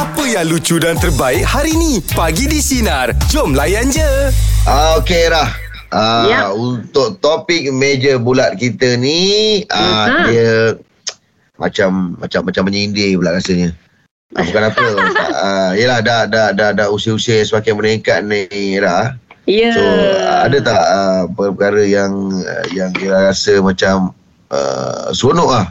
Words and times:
Apa 0.00 0.24
yang 0.24 0.48
lucu 0.48 0.80
dan 0.80 0.96
terbaik 0.96 1.44
hari 1.44 1.76
ni? 1.76 2.00
Pagi 2.16 2.48
di 2.48 2.56
Sinar. 2.56 3.12
Jom 3.28 3.52
layan 3.52 3.92
je. 3.92 4.32
Ah, 4.64 4.96
Okey 4.96 5.28
Rah. 5.28 5.52
Ah, 5.92 6.24
Ya. 6.24 6.40
Untuk 6.56 7.20
topik 7.20 7.68
meja 7.68 8.16
bulat 8.16 8.56
kita 8.56 8.96
ni, 8.96 9.60
ah, 9.68 10.08
Mhm. 10.08 10.22
dia 10.24 10.52
macam 11.60 12.16
macam 12.16 12.40
macam 12.48 12.62
menyindir 12.64 13.20
pula 13.20 13.36
rasanya. 13.36 13.76
Ah, 14.32 14.40
bukan 14.40 14.62
apa. 14.72 14.86
ah, 15.44 15.70
yelah, 15.76 16.00
dah, 16.00 16.24
dah, 16.24 16.56
dah, 16.56 16.72
dah 16.72 16.88
usia-usia 16.88 17.44
yang 17.44 17.52
semakin 17.52 17.74
meningkat 17.76 18.24
ni, 18.24 18.48
Rah. 18.80 19.20
Ya. 19.44 19.68
So, 19.76 19.84
ah, 19.84 20.48
ada 20.48 20.58
tak 20.64 20.80
ah, 20.80 21.22
perkara 21.28 21.84
yang 21.84 22.32
yang 22.72 22.88
Ira 22.96 23.28
rasa 23.28 23.60
macam 23.60 24.16
uh, 24.48 25.12
seronok 25.12 25.50
lah? 25.60 25.66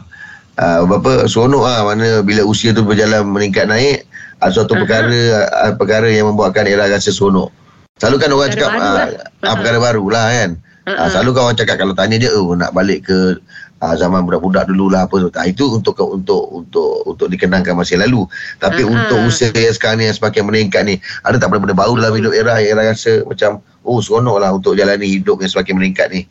Uh, 0.54 0.84
berapa 0.86 1.24
seronok 1.26 1.66
lah 1.66 1.82
mana 1.82 2.20
bila 2.20 2.44
usia 2.46 2.70
tu 2.70 2.86
berjalan 2.86 3.24
meningkat 3.26 3.64
naik 3.64 4.04
ada 4.40 4.52
suatu 4.52 4.72
perkara 4.72 5.20
uh, 5.52 5.72
perkara 5.76 6.08
yang 6.08 6.32
membuatkan 6.32 6.64
Ira 6.64 6.88
rasa 6.88 7.12
seronok. 7.12 7.52
Selalu 8.00 8.16
kan 8.16 8.28
orang 8.32 8.48
Perkara 8.48 8.56
cakap 8.56 8.70
baru 8.72 8.88
ah, 8.88 8.94
lah. 8.96 9.06
ah, 9.12 9.44
Aha. 9.44 9.54
perkara 9.60 9.78
baru 9.78 10.04
lah 10.08 10.26
kan. 10.32 10.50
Ah, 10.88 11.08
selalu 11.12 11.30
kan 11.36 11.42
orang 11.44 11.58
cakap 11.60 11.76
kalau 11.76 11.94
tanya 11.94 12.16
dia 12.16 12.32
oh 12.32 12.56
nak 12.56 12.72
balik 12.72 13.04
ke 13.06 13.36
ah, 13.84 13.92
zaman 13.92 14.24
budak-budak 14.24 14.64
dulu 14.72 14.88
lah 14.88 15.04
apa 15.04 15.20
tu. 15.20 15.28
Ah, 15.36 15.44
itu 15.44 15.68
untuk 15.68 16.00
untuk 16.00 16.48
untuk 16.48 17.04
untuk 17.04 17.28
dikenangkan 17.28 17.76
masa 17.76 18.00
lalu. 18.00 18.24
Tapi 18.56 18.80
Ha, 18.80 18.88
untuk 18.88 19.28
usia 19.28 19.52
yang 19.52 19.76
sekarang 19.76 20.00
ni 20.00 20.08
yang 20.08 20.16
semakin 20.16 20.42
meningkat 20.48 20.82
ni 20.88 20.96
ada 21.28 21.36
tak 21.36 21.52
benda-benda 21.52 21.76
baru 21.76 22.00
dalam 22.00 22.16
hidup 22.16 22.32
Ira 22.32 22.64
yang 22.64 22.80
Ira 22.80 22.82
rasa 22.96 23.20
macam 23.28 23.60
oh 23.84 24.00
seronok 24.00 24.36
lah 24.40 24.50
untuk 24.56 24.72
jalani 24.80 25.20
hidup 25.20 25.44
yang 25.44 25.52
semakin 25.52 25.74
meningkat 25.76 26.08
ni. 26.08 26.24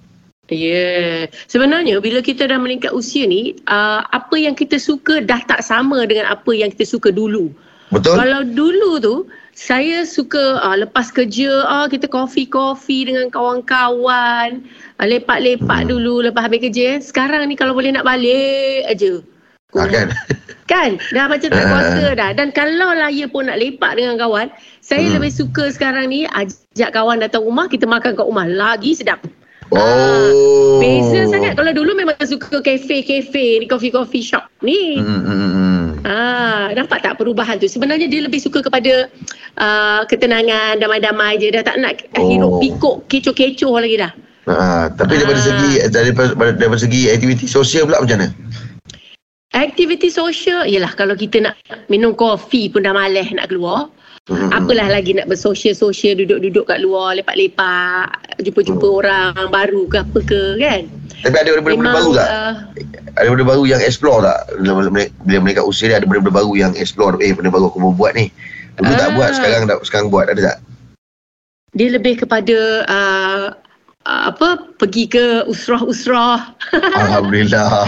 Ya. 0.49 1.29
Sebenarnya 1.45 2.01
bila 2.01 2.25
kita 2.25 2.49
dah 2.49 2.57
meningkat 2.57 2.89
usia 2.89 3.29
ni, 3.29 3.53
uh, 3.69 4.01
apa 4.09 4.33
yang 4.33 4.57
kita 4.57 4.81
suka 4.81 5.21
dah 5.21 5.45
tak 5.45 5.61
sama 5.61 6.01
dengan 6.09 6.25
apa 6.33 6.49
yang 6.57 6.73
kita 6.73 6.89
suka 6.89 7.13
dulu. 7.13 7.53
Betul? 7.89 8.15
Kalau 8.15 8.41
dulu 8.45 8.91
tu 9.01 9.15
saya 9.57 10.05
suka 10.05 10.61
uh, 10.61 10.77
lepas 10.77 11.09
kerja 11.09 11.65
uh, 11.65 11.87
kita 11.89 12.05
kopi-kopi 12.05 13.09
dengan 13.09 13.27
kawan-kawan, 13.27 14.61
uh, 15.01 15.05
lepak-lepak 15.05 15.83
Hmm. 15.83 15.89
dulu 15.89 16.21
lepas 16.23 16.45
habis 16.45 16.61
kerja. 16.63 16.95
eh. 16.95 16.99
Sekarang 17.01 17.43
ni 17.49 17.57
kalau 17.57 17.73
boleh 17.73 17.91
nak 17.91 18.05
balik 18.05 18.85
aja. 18.87 19.19
Ha, 19.77 19.85
kan? 19.85 20.07
Kan? 20.69 21.01
Dah 21.09 21.25
macam 21.25 21.49
tak 21.49 21.65
kuasa 21.65 22.13
dah. 22.13 22.29
Dan 22.29 22.53
kalau 22.53 22.93
lah 22.93 23.09
ya 23.09 23.25
pun 23.25 23.49
nak 23.49 23.57
lepak 23.57 23.97
dengan 23.97 24.21
kawan, 24.21 24.53
saya 24.85 25.09
Hmm. 25.09 25.17
lebih 25.17 25.33
suka 25.33 25.73
sekarang 25.73 26.13
ni 26.13 26.29
ajak 26.29 26.93
kawan 26.93 27.17
datang 27.17 27.41
rumah, 27.41 27.65
kita 27.65 27.89
makan 27.89 28.13
kat 28.13 28.21
rumah. 28.21 28.45
Lagi 28.45 28.93
sedap. 28.93 29.17
Oh. 29.73 30.77
Beza 30.77 31.25
sangat. 31.25 31.53
Kalau 31.53 31.73
dulu 31.73 31.93
memang 31.93 32.17
suka 32.21 32.61
kafe-kafe, 32.61 33.61
ni 33.61 33.65
coffee-coffee 33.65 34.21
shop 34.21 34.45
ni. 34.61 34.97
Hmm, 34.97 35.21
hmm, 35.21 35.25
hmm, 35.25 35.51
hmm. 35.53 35.68
Ah, 36.03 36.71
nampak 36.71 37.03
tak 37.03 37.19
perubahan 37.19 37.59
tu? 37.59 37.67
Sebenarnya 37.67 38.07
dia 38.07 38.23
lebih 38.23 38.39
suka 38.39 38.63
kepada 38.63 39.11
uh, 39.59 40.01
ketenangan, 40.07 40.79
damai-damai 40.79 41.35
je. 41.37 41.51
Dah 41.51 41.63
tak 41.63 41.75
nak 41.77 41.99
Oh. 42.15 42.27
hidup 42.27 42.51
pikuk, 42.59 42.95
kecoh-kecoh 43.07 43.75
lagi 43.77 43.99
dah. 43.99 44.11
Ha, 44.49 44.89
tapi 44.95 45.19
daripada 45.19 45.37
Ah. 45.37 45.45
segi 45.45 45.71
daripada, 45.91 46.29
daripada 46.55 46.81
segi 46.81 47.11
aktiviti 47.11 47.45
sosial 47.45 47.85
pula 47.85 48.01
macam 48.01 48.17
mana? 48.23 48.29
Aktiviti 49.49 50.13
sosial, 50.13 50.65
ialah 50.65 50.93
kalau 50.93 51.17
kita 51.17 51.41
nak 51.41 51.57
minum 51.89 52.13
kopi 52.13 52.69
pun 52.69 52.85
dah 52.85 52.93
malas 52.93 53.29
nak 53.33 53.49
keluar. 53.49 53.89
Hmm, 54.29 54.45
hmm, 54.45 54.49
Apalah 54.53 54.93
lagi 54.93 55.17
nak 55.17 55.25
bersosial-sosial, 55.25 56.21
duduk-duduk 56.21 56.69
kat 56.69 56.85
luar, 56.85 57.17
lepak-lepak, 57.17 58.13
jumpa-jumpa 58.39 58.85
Oh. 58.85 59.01
orang 59.01 59.33
baru 59.49 59.89
ke 59.89 59.97
apa 59.99 60.19
ke 60.21 60.41
kan? 60.61 60.81
Tapi 61.19 61.35
ada 61.35 61.49
benda-benda 61.59 61.91
baru 61.91 62.11
tak? 62.15 62.29
uh, 62.31 62.53
Ada 63.19 63.27
benda 63.27 63.45
baru 63.45 63.63
yang 63.67 63.81
explore 63.83 64.23
tak? 64.23 64.39
Bila, 64.59 64.87
bila, 64.87 65.05
bila 65.27 65.37
meningkat 65.43 65.65
usia 65.67 65.91
ada 65.91 66.07
benda-benda 66.07 66.39
baru 66.39 66.51
yang 66.55 66.71
explore. 66.79 67.19
Eh, 67.19 67.35
benda 67.35 67.51
baru 67.51 67.67
aku 67.67 67.79
mau 67.83 67.91
buat 67.91 68.15
ni. 68.15 68.31
Dulu 68.79 68.95
tak 68.95 69.11
Ah. 69.11 69.15
buat, 69.19 69.29
sekarang 69.35 69.67
dah, 69.67 69.77
sekarang 69.83 70.07
buat. 70.07 70.31
Ada 70.31 70.41
tak? 70.55 70.57
dia 71.69 71.85
lebih 71.93 72.25
kepada 72.25 72.57
uh, 72.89 73.45
uh, 73.45 73.45
apa 74.09 74.57
pergi 74.81 75.05
ke 75.05 75.25
usrah-usrah. 75.45 76.57
Alhamdulillah. 77.05 77.85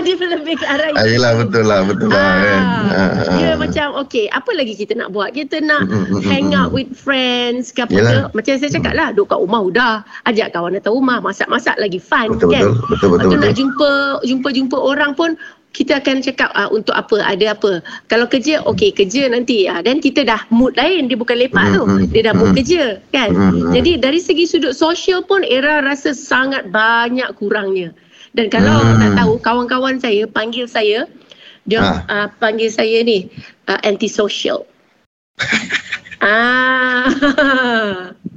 dia 0.00 0.16
lebih 0.16 0.56
ke 0.56 0.64
arah 0.64 0.96
Ah, 0.96 1.04
yelah, 1.04 1.36
betul 1.36 1.64
lah. 1.68 1.84
Betul 1.84 2.08
lah 2.08 2.32
kan. 2.40 2.62
Ah, 2.64 2.80
Ah, 2.90 3.10
dia 3.36 3.48
ah. 3.52 3.56
macam 3.60 3.86
okay 4.00 4.26
apa 4.32 4.50
lagi 4.56 4.74
kita 4.74 4.96
nak 4.96 5.12
buat 5.12 5.36
kita 5.36 5.60
nak 5.60 5.82
Mm, 5.84 5.96
mm, 5.96 6.06
mm, 6.16 6.22
hang 6.26 6.46
mm, 6.52 6.58
out 6.58 6.70
mm. 6.70 6.76
with 6.76 6.90
friends 6.92 7.70
ke 7.70 7.82
apa 7.84 7.92
ke 7.92 8.16
macam 8.32 8.52
saya 8.56 8.70
cakap 8.70 8.92
lah 8.94 9.08
duduk 9.12 9.32
kat 9.32 9.38
rumah 9.40 9.60
udah 9.62 9.92
ajak 10.26 10.52
kawan 10.52 10.76
datang 10.76 10.94
rumah 10.94 11.18
masak-masak 11.20 11.76
lagi 11.78 11.98
fun 11.98 12.36
Betul, 12.36 12.50
kan 12.52 12.62
betul. 12.64 12.74
Betul, 12.88 12.88
betul, 12.90 13.08
Lepas 13.10 13.24
tu 13.24 13.36
nak 13.36 13.40
betul. 13.42 13.58
jumpa 13.58 13.90
jumpa-jumpa 14.26 14.76
orang 14.78 15.12
pun 15.14 15.30
kita 15.70 16.02
akan 16.02 16.18
cakap 16.18 16.50
uh, 16.58 16.66
untuk 16.74 16.92
apa 16.98 17.22
ada 17.22 17.54
apa. 17.54 17.78
Kalau 18.10 18.26
kerja 18.26 18.58
okey 18.66 18.90
kerja 18.90 19.30
nanti 19.30 19.70
uh, 19.70 19.78
dan 19.82 20.02
kita 20.02 20.26
dah 20.26 20.42
mood 20.50 20.74
lain 20.74 21.06
dia 21.06 21.14
bukan 21.14 21.38
lepak 21.38 21.78
tu. 21.78 21.82
Mm, 21.86 22.10
dia 22.10 22.22
dah 22.26 22.34
mood 22.34 22.50
mm. 22.52 22.56
kerja 22.58 22.82
kan? 23.14 23.30
Jadi 23.70 24.02
dari 24.02 24.18
segi 24.18 24.44
sudut 24.50 24.74
sosial 24.74 25.22
pun 25.22 25.46
era 25.46 25.78
rasa 25.78 26.10
sangat 26.10 26.68
banyak 26.74 27.30
kurangnya. 27.38 27.94
Dan 28.30 28.46
kalau 28.46 28.78
Hmm. 28.78 28.98
nak 29.02 29.18
tahu 29.18 29.32
kawan-kawan 29.42 29.98
saya 29.98 30.22
panggil 30.22 30.70
saya 30.70 31.10
dia 31.66 31.82
Ah. 31.82 32.06
uh, 32.06 32.26
panggil 32.38 32.70
saya 32.70 33.02
ni 33.02 33.26
uh, 33.70 33.78
antisocial. 33.86 34.66
Ah 36.20 37.08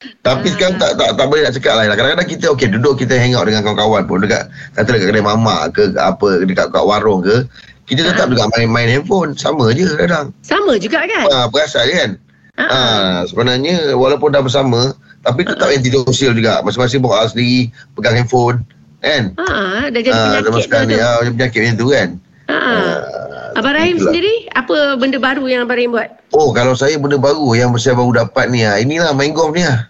Tapi 0.00 0.46
Ah. 0.48 0.52
sekarang 0.56 0.76
tak, 0.76 0.96
tak 0.96 1.10
tak 1.12 1.26
boleh 1.28 1.44
nak 1.44 1.52
cakap 1.52 1.72
lah. 1.74 1.84
Kadang-kadang 1.86 2.24
kita 2.26 2.44
okey 2.50 2.68
duduk 2.70 2.94
kita 2.96 3.14
hang 3.14 3.36
out 3.36 3.44
dengan 3.44 3.60
kawan-kawan 3.62 4.02
pun 4.04 4.18
dekat 4.18 4.48
kata 4.72 4.88
dekat 4.90 5.06
kedai 5.08 5.20
mamak 5.22 5.76
ke 5.76 5.92
apa 5.94 6.40
dekat 6.42 6.66
kat 6.68 6.80
warung 6.82 7.20
ke. 7.20 7.44
Kita 7.84 8.06
tetap 8.06 8.26
Ah. 8.26 8.30
juga 8.30 8.44
main-main 8.50 8.88
handphone. 8.90 9.34
Sama 9.34 9.68
je 9.70 9.84
kadang. 9.90 10.32
sama 10.40 10.78
juga 10.78 11.04
kan 11.04 11.26
Ha, 11.26 11.38
perasan 11.46 11.86
kan? 11.90 12.10
Ah, 12.56 12.64
Ha, 12.64 12.80
sebenarnya 13.26 13.92
walaupun 13.92 14.30
dah 14.30 14.40
bersama 14.40 14.92
tapi 15.20 15.44
tetap 15.44 15.68
antisosial 15.68 16.32
juga. 16.32 16.62
Masing-masing 16.62 17.00
bawa 17.00 17.26
sendiri, 17.26 17.68
pegang 17.92 18.16
handphone. 18.16 18.64
Kan? 19.00 19.32
ah 19.38 19.84
dah 19.86 19.96
jadi 19.98 20.12
Ah, 20.12 20.40
zaman 20.40 20.60
penyakit 20.60 20.80
ni, 20.86 20.92
tu. 20.92 21.00
ah, 21.02 21.14
macam 21.18 21.32
penyakit 21.34 21.60
macam 21.62 21.76
tu 21.76 21.86
kan? 21.90 22.08
Ah. 22.46 22.56
Ah, 22.56 22.96
Abang 23.52 23.74
Rahim 23.74 23.94
itulah. 23.94 24.06
sendiri 24.08 24.32
apa 24.50 24.76
benda 24.96 25.18
baru 25.18 25.44
yang 25.44 25.60
Abang 25.62 25.76
Rahim 25.76 25.90
buat? 25.90 26.08
Oh, 26.30 26.48
kalau 26.50 26.72
saya 26.72 26.96
benda 26.96 27.16
baru 27.16 27.52
yang 27.52 27.68
saya 27.76 27.92
baru 27.92 28.16
dapat 28.18 28.48
ni 28.48 28.62
ah, 28.62 28.76
inilah 28.76 29.12
main 29.12 29.32
golf 29.32 29.52
ni 29.52 29.60
ah. 29.60 29.89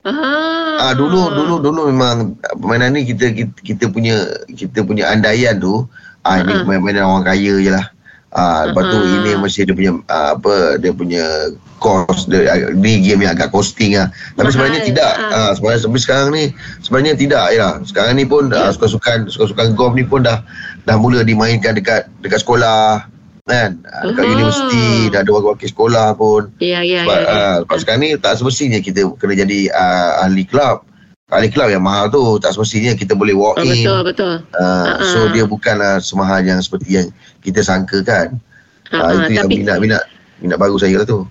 Ah. 0.00 0.80
Ah 0.80 0.92
dulu 0.96 1.28
dulu 1.28 1.60
dulu 1.60 1.92
memang 1.92 2.32
permainan 2.56 2.96
ni 2.96 3.04
kita 3.04 3.36
kita, 3.36 3.52
kita 3.60 3.84
punya 3.92 4.16
kita 4.48 4.80
punya 4.80 5.12
andaian 5.12 5.60
tu 5.60 5.84
ah 6.24 6.40
ini 6.40 6.56
Ha-ha. 6.56 6.64
main-mainan 6.64 7.04
orang 7.04 7.28
kaya 7.28 7.60
je 7.60 7.68
lah. 7.68 7.84
Ah 8.32 8.70
lepas 8.70 8.88
tu 8.88 8.96
ini 8.96 9.36
mesti 9.36 9.68
dia 9.68 9.76
punya 9.76 9.92
ah, 10.08 10.38
apa 10.40 10.80
dia 10.80 10.94
punya 10.96 11.24
cost 11.84 12.32
dia 12.32 12.48
ah, 12.48 12.72
ni 12.72 13.04
game 13.04 13.28
yang 13.28 13.36
agak 13.36 13.52
costing 13.52 13.92
ah. 14.00 14.08
Tapi 14.40 14.48
Mahal. 14.48 14.52
sebenarnya 14.56 14.80
tidak. 14.88 15.12
Ha. 15.20 15.26
Ah 15.36 15.50
sebenarnya 15.52 15.80
tapi 15.84 15.98
sekarang 16.00 16.28
ni 16.32 16.44
sebenarnya 16.80 17.14
tidak 17.20 17.44
ya. 17.52 17.68
Sekarang 17.84 18.16
ni 18.16 18.24
pun 18.24 18.48
ah, 18.56 18.72
suka-sukan 18.72 19.28
suka-sukan 19.28 19.76
golf 19.76 19.92
ni 19.92 20.08
pun 20.08 20.24
dah 20.24 20.40
dah 20.88 20.96
mula 20.96 21.20
dimainkan 21.28 21.76
dekat 21.76 22.08
dekat 22.24 22.40
sekolah 22.40 23.04
kan 23.42 23.70
Ah, 23.84 24.04
dekat 24.04 24.22
Aha. 24.22 24.32
universiti 24.32 24.84
dah 25.08 25.20
ada 25.20 25.30
wakil-wakil 25.30 25.68
sekolah 25.68 26.06
pun 26.12 26.42
Ya 26.58 26.80
ya 26.80 27.02
sebab, 27.02 27.16
ya. 27.16 27.22
ya. 27.22 27.32
uh, 27.32 27.56
sebab 27.62 27.76
sekarang 27.78 28.00
ni 28.00 28.10
tak 28.14 28.34
semestinya 28.34 28.78
kita 28.78 29.00
kena 29.14 29.34
jadi 29.38 29.58
uh, 29.68 30.12
ahli 30.22 30.44
kelab. 30.44 30.84
Ahli 31.28 31.46
kelab 31.46 31.68
yang 31.68 31.80
mahal 31.80 32.06
tu 32.06 32.20
tak 32.36 32.50
semestinya 32.50 32.92
kita 32.92 33.12
boleh 33.12 33.32
walk 33.32 33.54
Oh, 33.54 33.62
in. 33.62 33.70
betul 33.78 33.98
betul. 34.02 34.34
Uh, 34.52 34.84
Ha-ha. 34.90 35.04
so 35.06 35.18
dia 35.30 35.44
bukanlah 35.44 35.98
semahal 35.98 36.40
yang 36.40 36.58
seperti 36.58 36.88
yang 36.92 37.06
kita 37.40 37.60
sangka 37.60 38.00
kan. 38.00 38.34
Uh, 38.88 39.22
itu 39.22 39.34
yang 39.34 39.46
tapi 39.46 39.60
minat 39.60 39.78
minat 39.78 40.02
minat 40.38 40.56
baru 40.56 40.74
saya 40.74 40.98
lah 40.98 41.06
tu. 41.06 41.22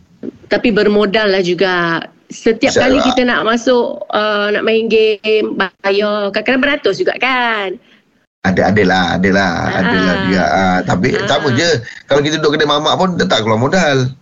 tapi 0.47 0.69
bermodal 0.69 1.29
lah 1.29 1.39
juga. 1.39 1.99
Setiap 2.25 2.69
Bisa 2.69 2.85
kali 2.85 2.95
lah. 2.95 3.05
kita 3.05 3.21
nak 3.23 3.41
masuk 3.43 4.05
uh, 4.07 4.47
nak 4.49 4.61
main 4.61 4.85
game 4.85 5.57
bayar 5.81 6.29
kadang-kadang 6.29 6.61
beratus 6.61 6.95
juga 6.97 7.17
kan. 7.17 7.73
Ada 8.39 8.71
ada 8.71 8.83
lah, 8.87 9.03
ada 9.19 9.29
lah, 9.35 9.51
ada 9.67 9.97
lah 9.99 10.15
Ah. 10.23 10.47
Uh, 10.47 10.79
tapi 10.87 11.11
Ah. 11.11 11.27
sama 11.27 11.51
je. 11.59 11.69
Kalau 12.07 12.23
kita 12.23 12.39
duduk 12.39 12.55
kedai 12.55 12.71
mamak 12.71 12.95
pun 12.95 13.19
tetap 13.19 13.43
keluar 13.43 13.59
modal. 13.59 14.15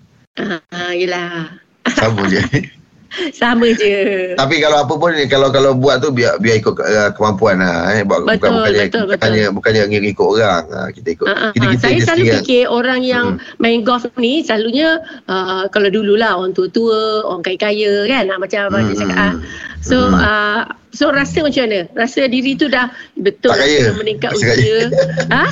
Ah 0.73 0.93
yelah. 0.93 1.53
Sama 1.93 2.25
je. 2.25 2.41
Sama 3.33 3.67
je. 3.69 4.33
Tapi 4.33 4.55
kalau 4.57 4.77
apa 4.79 4.93
pun 4.93 5.11
kalau 5.25 5.47
kalau 5.47 5.71
buat 5.71 5.99
tu 5.99 6.09
biar 6.09 6.37
biar 6.37 6.57
ikut 6.57 6.75
uh, 6.75 7.09
kemampuan 7.11 7.57
lah 7.57 7.91
eh 7.91 8.01
buat 8.01 8.23
Betul, 8.23 8.35
bukan 8.37 8.51
bukannya 8.53 8.85
betul, 8.85 9.03
betul. 9.07 9.47
bukannya 9.51 9.81
ngikut 9.85 10.09
ikut 10.09 10.27
orang. 10.33 10.63
Uh, 10.67 10.89
kita 10.89 11.07
ikut. 11.11 11.25
Uh, 11.25 11.31
uh, 11.31 11.51
kita 11.51 11.61
uh, 11.61 11.69
kita 11.69 11.81
saya 11.81 11.97
selalu 11.99 12.05
sendiri. 12.21 12.35
fikir 12.37 12.63
orang 12.65 13.01
yang 13.01 13.25
Hmm. 13.29 13.43
main 13.57 13.79
golf 13.81 14.03
ni 14.15 14.39
selalunya 14.39 14.89
uh, 15.25 15.67
kalau 15.67 15.87
dululah 15.87 16.35
orang 16.35 16.51
tua-tua, 16.51 16.97
orang 17.23 17.41
kaya-kaya 17.41 18.05
kan 18.05 18.25
ah, 18.25 18.37
macam 18.37 18.59
abang 18.65 18.83
Hmm, 18.83 18.89
hmm. 18.89 18.99
cakap. 18.99 19.15
hmm, 19.15 19.23
ah. 19.23 19.33
So 19.79 19.97
Hmm. 19.99 20.15
uh, 20.15 20.61
so 20.89 21.09
rasa 21.09 21.39
macam 21.39 21.63
mana? 21.63 21.79
Rasa 21.93 22.25
diri 22.25 22.53
tu 22.53 22.67
dah 22.67 22.89
betul 23.15 23.49
Tak 23.49 23.61
kaya. 23.61 23.93
meningkat 23.93 24.31
Rasa 24.31 24.43
usia. 24.43 24.53
kaya. 24.53 24.77
ha? 25.35 25.43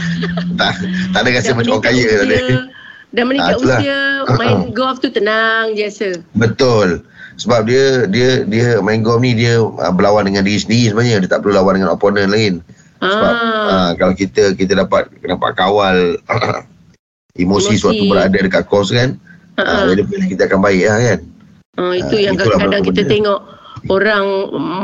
tak, 0.55 0.73
tak 1.11 1.19
ada 1.21 1.29
rasa 1.31 1.45
Dah 1.45 1.55
macam 1.55 1.71
orang 1.73 1.85
kaya 1.85 2.03
tak 2.03 2.17
ada. 2.21 2.35
usia. 2.35 2.59
Dah 3.09 3.23
meningkat 3.23 3.53
Ah, 3.53 3.61
usia, 3.61 3.99
main 4.35 4.57
golf 4.71 4.99
tu 4.99 5.07
tenang 5.07 5.71
je 5.71 5.83
rasa. 5.83 6.09
Betul. 6.33 7.05
Sebab 7.35 7.65
dia 7.65 8.07
dia 8.07 8.29
dia 8.43 8.79
main 8.79 8.99
golf 8.99 9.19
ni 9.19 9.35
dia 9.35 9.59
uh, 9.59 9.91
berlawan 9.91 10.23
dengan 10.23 10.41
diri 10.41 10.57
sendiri 10.57 10.91
sebenarnya. 10.91 11.23
Dia 11.23 11.29
tak 11.29 11.43
perlu 11.43 11.53
lawan 11.53 11.75
dengan 11.75 11.91
opponent 11.91 12.31
lain. 12.31 12.63
Sebab 12.97 13.33
Ah. 13.33 13.67
uh, 13.67 13.91
kalau 13.95 14.13
kita 14.13 14.55
kita 14.55 14.73
dapat 14.77 15.11
dapat 15.19 15.51
kawal 15.53 16.15
Emosi, 17.35 17.75
Emosi. 17.75 17.77
suatu 17.77 18.03
berada 18.07 18.33
dekat 18.33 18.63
kos 18.65 18.89
kan. 18.89 19.19
Uh, 19.55 19.91
jadi 19.91 20.03
kita 20.27 20.47
akan 20.47 20.59
baik 20.59 20.83
lah 20.83 20.99
kan. 21.01 21.19
Ah, 21.75 21.91
itu 21.91 22.15
Ah, 22.15 22.21
yang 22.21 22.35
kadang-kadang 22.35 22.83
kita 22.83 23.01
benda. 23.03 23.11
tengok 23.11 23.39
orang 23.85 24.25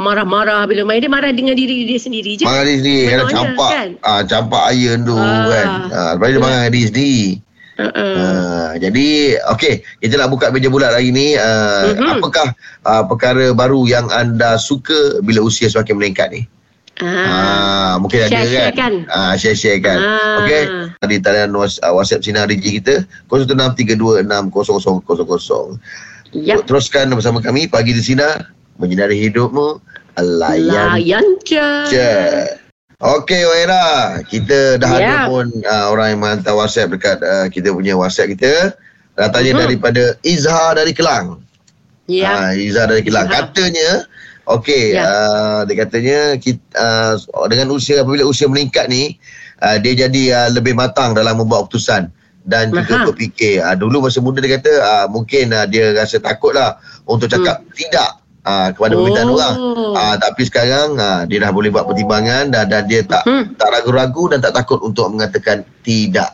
marah-marah 0.04 0.68
bila 0.68 0.84
main 0.84 1.00
dia 1.00 1.08
marah 1.08 1.32
dengan 1.32 1.56
diri 1.56 1.88
dia 1.88 1.96
sendiri 1.96 2.36
je. 2.36 2.44
Marah 2.44 2.68
diri 2.68 2.80
sendiri 2.80 3.04
kadang 3.10 3.30
campak 3.32 3.70
kan? 3.70 3.90
ah, 4.04 4.22
campak 4.28 4.64
iron 4.76 5.00
tu 5.02 5.16
Ah. 5.16 5.48
kan. 5.48 5.68
Ah, 5.88 6.12
lepas 6.16 6.28
dia 6.28 6.40
marah 6.40 6.58
dengan 6.60 6.74
diri 6.74 6.88
sendiri. 6.88 7.24
Uh-uh. 7.82 8.14
Ah, 8.14 8.72
jadi 8.78 9.06
okey 9.52 9.82
kita 9.98 10.14
nak 10.16 10.30
buka 10.30 10.50
meja 10.50 10.68
bulat 10.68 10.92
hari 10.92 11.10
ni 11.10 11.34
uh, 11.34 11.92
Mhm. 11.92 12.18
apakah 12.18 12.48
uh, 12.84 13.04
perkara 13.04 13.52
baru 13.52 13.84
yang 13.84 14.06
anda 14.08 14.56
suka 14.56 15.20
bila 15.20 15.42
usia 15.42 15.66
semakin 15.66 15.98
meningkat 15.98 16.28
ni? 16.30 16.42
Ah, 17.02 17.98
mungkin 17.98 18.22
ada 18.22 18.30
Share-share 18.30 18.78
kan? 18.78 19.10
kan? 19.10 19.10
Ah, 19.10 19.34
share-share 19.34 19.82
kan. 19.82 19.98
Ah. 19.98 20.38
Okey. 20.40 20.62
Di 21.02 21.18
talian 21.18 21.50
WhatsApp 21.50 22.22
Sinar 22.22 22.46
DJ 22.46 22.78
kita 22.78 23.02
0163260000. 23.26 25.82
Yap. 26.32 26.64
Teruskan 26.64 27.12
bersama 27.12 27.42
kami 27.42 27.66
pagi 27.66 27.92
di 27.92 28.00
Sinar 28.00 28.54
menyinari 28.78 29.18
hidupmu 29.20 29.82
layan 30.16 30.94
Layan 30.94 31.26
je. 31.42 31.66
je. 31.90 32.12
Okey 33.02 33.42
Waira, 33.50 34.22
kita 34.30 34.78
dah 34.78 34.92
ada 34.94 35.02
Ya. 35.02 35.20
pun 35.26 35.50
uh, 35.66 35.86
orang 35.90 36.14
yang 36.14 36.20
menghantar 36.22 36.54
WhatsApp 36.54 36.94
dekat 36.94 37.18
uh, 37.26 37.50
kita 37.50 37.74
punya 37.74 37.98
WhatsApp 37.98 38.38
kita. 38.38 38.78
Datanya 39.18 39.58
Mhm. 39.58 39.62
daripada 39.66 40.04
Izhar 40.22 40.78
dari 40.78 40.94
Kelang. 40.94 41.42
Ya. 42.06 42.30
Ah, 42.30 42.52
Izhar 42.54 42.94
dari 42.94 43.02
Kelang. 43.02 43.26
Izhar. 43.26 43.50
Katanya 43.50 44.06
okey, 44.46 44.94
Ya. 44.94 45.04
uh, 45.10 45.60
dia 45.66 45.76
katanya 45.82 46.20
kita, 46.38 46.62
uh, 46.78 47.18
dengan 47.50 47.74
usia 47.74 48.06
apabila 48.06 48.22
usia 48.22 48.46
meningkat 48.46 48.86
ni 48.86 49.18
uh, 49.66 49.82
dia 49.82 50.06
jadi 50.06 50.24
uh, 50.38 50.50
lebih 50.54 50.78
matang 50.78 51.18
dalam 51.18 51.42
membuat 51.42 51.74
keputusan 51.74 52.06
dan 52.46 52.70
juga 52.70 53.02
Aha. 53.02 53.06
berfikir. 53.10 53.66
Uh, 53.66 53.74
dulu 53.82 54.06
masa 54.06 54.22
muda 54.22 54.46
dia 54.46 54.62
kata 54.62 54.74
uh, 54.78 55.06
mungkin 55.10 55.50
uh, 55.58 55.66
dia 55.66 55.90
rasa 55.98 56.22
takutlah 56.22 56.78
untuk 57.10 57.26
cakap 57.34 57.66
tidak 57.74 58.21
uh, 58.44 58.70
kepada 58.72 58.94
permintaan 58.94 59.28
Hmm. 59.28 59.34
Oh. 59.34 59.38
orang. 59.38 59.56
Ah, 59.92 60.16
tapi 60.16 60.42
sekarang 60.44 60.90
ah, 60.98 61.20
dia 61.26 61.38
dah 61.40 61.52
boleh 61.52 61.68
buat 61.68 61.86
pertimbangan 61.86 62.50
dan, 62.50 62.66
dan 62.68 62.84
dia 62.86 63.02
tak 63.04 63.24
Hmm. 63.24 63.54
tak 63.56 63.70
ragu-ragu 63.70 64.30
dan 64.30 64.40
tak 64.40 64.54
takut 64.54 64.80
untuk 64.80 65.10
mengatakan 65.10 65.62
tidak. 65.82 66.34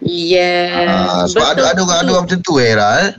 Yes. 0.00 0.88
Ah, 0.88 1.24
sebab 1.24 1.54
ada 1.54 1.62
ada 1.68 1.80
orang 1.80 1.98
ada 2.00 2.10
orang 2.10 2.24
macam 2.26 2.40
tu 2.40 2.56
Era 2.56 2.90
eh. 3.04 3.10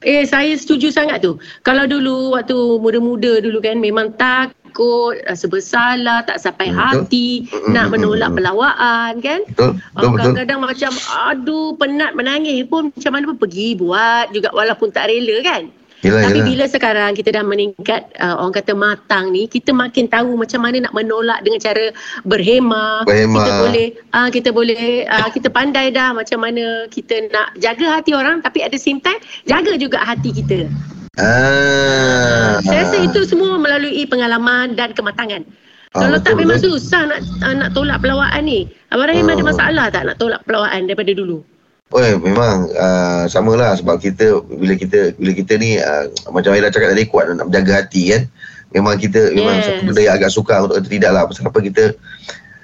Eh 0.00 0.24
saya 0.24 0.56
setuju 0.56 0.88
sangat 0.88 1.20
tu. 1.20 1.36
Kalau 1.60 1.84
dulu 1.84 2.32
waktu 2.32 2.56
muda-muda 2.80 3.44
dulu 3.44 3.60
kan 3.60 3.76
memang 3.76 4.16
takut, 4.16 5.20
rasa 5.28 5.44
bersalah, 5.44 6.24
tak 6.24 6.40
sampai 6.40 6.72
Betul. 6.72 6.80
hati, 6.80 7.28
Mm, 7.44 7.76
nak 7.76 7.84
mm, 7.84 7.92
menolak 7.92 8.30
pelawaan 8.32 9.20
kan. 9.20 9.44
Betul, 9.46 9.76
betul, 9.76 9.92
Oh, 9.92 10.00
betul. 10.00 10.16
kadang-kadang 10.16 10.58
macam 10.64 10.92
aduh 11.28 11.76
penat 11.76 12.16
menangis 12.16 12.64
pun 12.64 12.88
macam 12.88 13.12
mana 13.12 13.24
pun 13.28 13.38
pergi 13.38 13.68
buat 13.76 14.32
juga 14.32 14.48
walaupun 14.50 14.88
tak 14.88 15.12
rela 15.12 15.36
kan. 15.44 15.62
Yelah, 16.00 16.32
Tapi 16.32 16.40
yelah. 16.40 16.48
bila 16.48 16.64
sekarang 16.64 17.10
kita 17.12 17.28
dah 17.28 17.44
meningkat 17.44 18.08
uh, 18.16 18.40
orang 18.40 18.56
kata 18.56 18.72
matang 18.72 19.36
ni, 19.36 19.44
kita 19.44 19.76
makin 19.76 20.08
tahu 20.08 20.32
macam 20.32 20.64
mana 20.64 20.88
nak 20.88 20.96
menolak 20.96 21.44
dengan 21.44 21.60
cara 21.60 21.92
berhemah. 22.24 23.04
Berhemah. 23.04 23.36
Kita 23.36 23.52
boleh 23.60 23.86
uh, 24.16 24.28
kita 24.32 24.48
boleh 24.48 24.84
uh, 25.04 25.28
kita 25.28 25.48
pandai 25.52 25.92
dah 25.92 26.16
macam 26.16 26.40
mana 26.40 26.88
kita 26.88 27.28
nak 27.28 27.52
jaga 27.60 28.00
hati 28.00 28.16
orang 28.16 28.40
tapi 28.40 28.64
at 28.64 28.72
the 28.72 28.80
same 28.80 28.96
time 28.96 29.20
jaga 29.44 29.76
juga 29.76 30.00
hati 30.00 30.32
kita. 30.32 30.72
Ah. 31.20 32.56
Saya 32.64 32.88
rasa 32.88 32.96
itu 33.04 33.20
semua 33.28 33.60
melalui 33.60 34.08
pengalaman 34.08 34.72
dan 34.72 34.96
kematangan. 34.96 35.44
Ah, 35.92 36.06
Kalau 36.06 36.18
tak 36.22 36.38
memang 36.38 36.56
susah 36.62 37.12
nak 37.12 37.20
uh, 37.44 37.54
nak 37.60 37.76
tolak 37.76 38.00
pelawaan 38.00 38.46
ni. 38.46 38.70
Abang 38.88 39.10
Rahim 39.10 39.28
Ah. 39.28 39.36
ada 39.36 39.42
masalah 39.44 39.86
tak 39.92 40.02
nak 40.08 40.16
tolak 40.16 40.40
pelawaan 40.48 40.88
daripada 40.88 41.12
dulu? 41.12 41.44
Oh, 41.90 41.98
memang 41.98 42.70
uh, 42.70 43.26
samalah 43.26 43.74
sebab 43.74 43.98
kita 43.98 44.38
bila 44.46 44.78
kita 44.78 45.10
bila 45.18 45.34
kita 45.34 45.58
ni 45.58 45.74
uh, 45.74 46.06
macam 46.30 46.54
Aira 46.54 46.70
cakap 46.70 46.94
tadi 46.94 47.02
kuat 47.04 47.34
nak 47.34 47.50
menjaga 47.50 47.82
hati 47.82 48.14
kan. 48.14 48.22
Memang 48.70 48.94
kita 48.94 49.34
memang 49.34 49.58
Yes. 49.58 49.66
satu 49.66 49.82
benda 49.84 50.00
yang 50.00 50.14
agak 50.14 50.30
sukar 50.30 50.62
untuk 50.62 50.78
kata 50.78 50.86
tidak 50.86 51.10
lah 51.10 51.26
pasal 51.26 51.50
apa 51.50 51.58
kita 51.58 51.84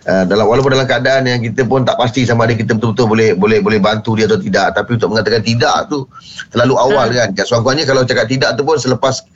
uh, 0.06 0.25
dalam 0.25 0.46
walaupun 0.46 0.70
dalam 0.70 0.87
keadaan 0.87 1.26
yang 1.26 1.43
kita 1.43 1.67
pun 1.67 1.82
tak 1.82 1.99
pasti 1.99 2.23
sama 2.23 2.46
ada 2.46 2.55
kita 2.55 2.70
betul-betul 2.73 3.11
boleh 3.11 3.34
boleh 3.34 3.58
boleh 3.58 3.82
bantu 3.82 4.14
dia 4.14 4.31
atau 4.31 4.38
tidak 4.38 4.70
tapi 4.70 4.94
untuk 4.94 5.11
mengatakan 5.11 5.43
tidak 5.43 5.90
tu 5.90 6.06
terlalu 6.49 6.75
awal 6.79 7.11
Ha. 7.11 7.26
kan. 7.26 7.29
Dan 7.34 7.43
sekurang-kurangnya 7.43 7.84
kalau 7.84 8.06
cakap 8.06 8.31
tidak 8.31 8.55
tu 8.55 8.62
pun 8.62 8.79
selepas 8.79 9.26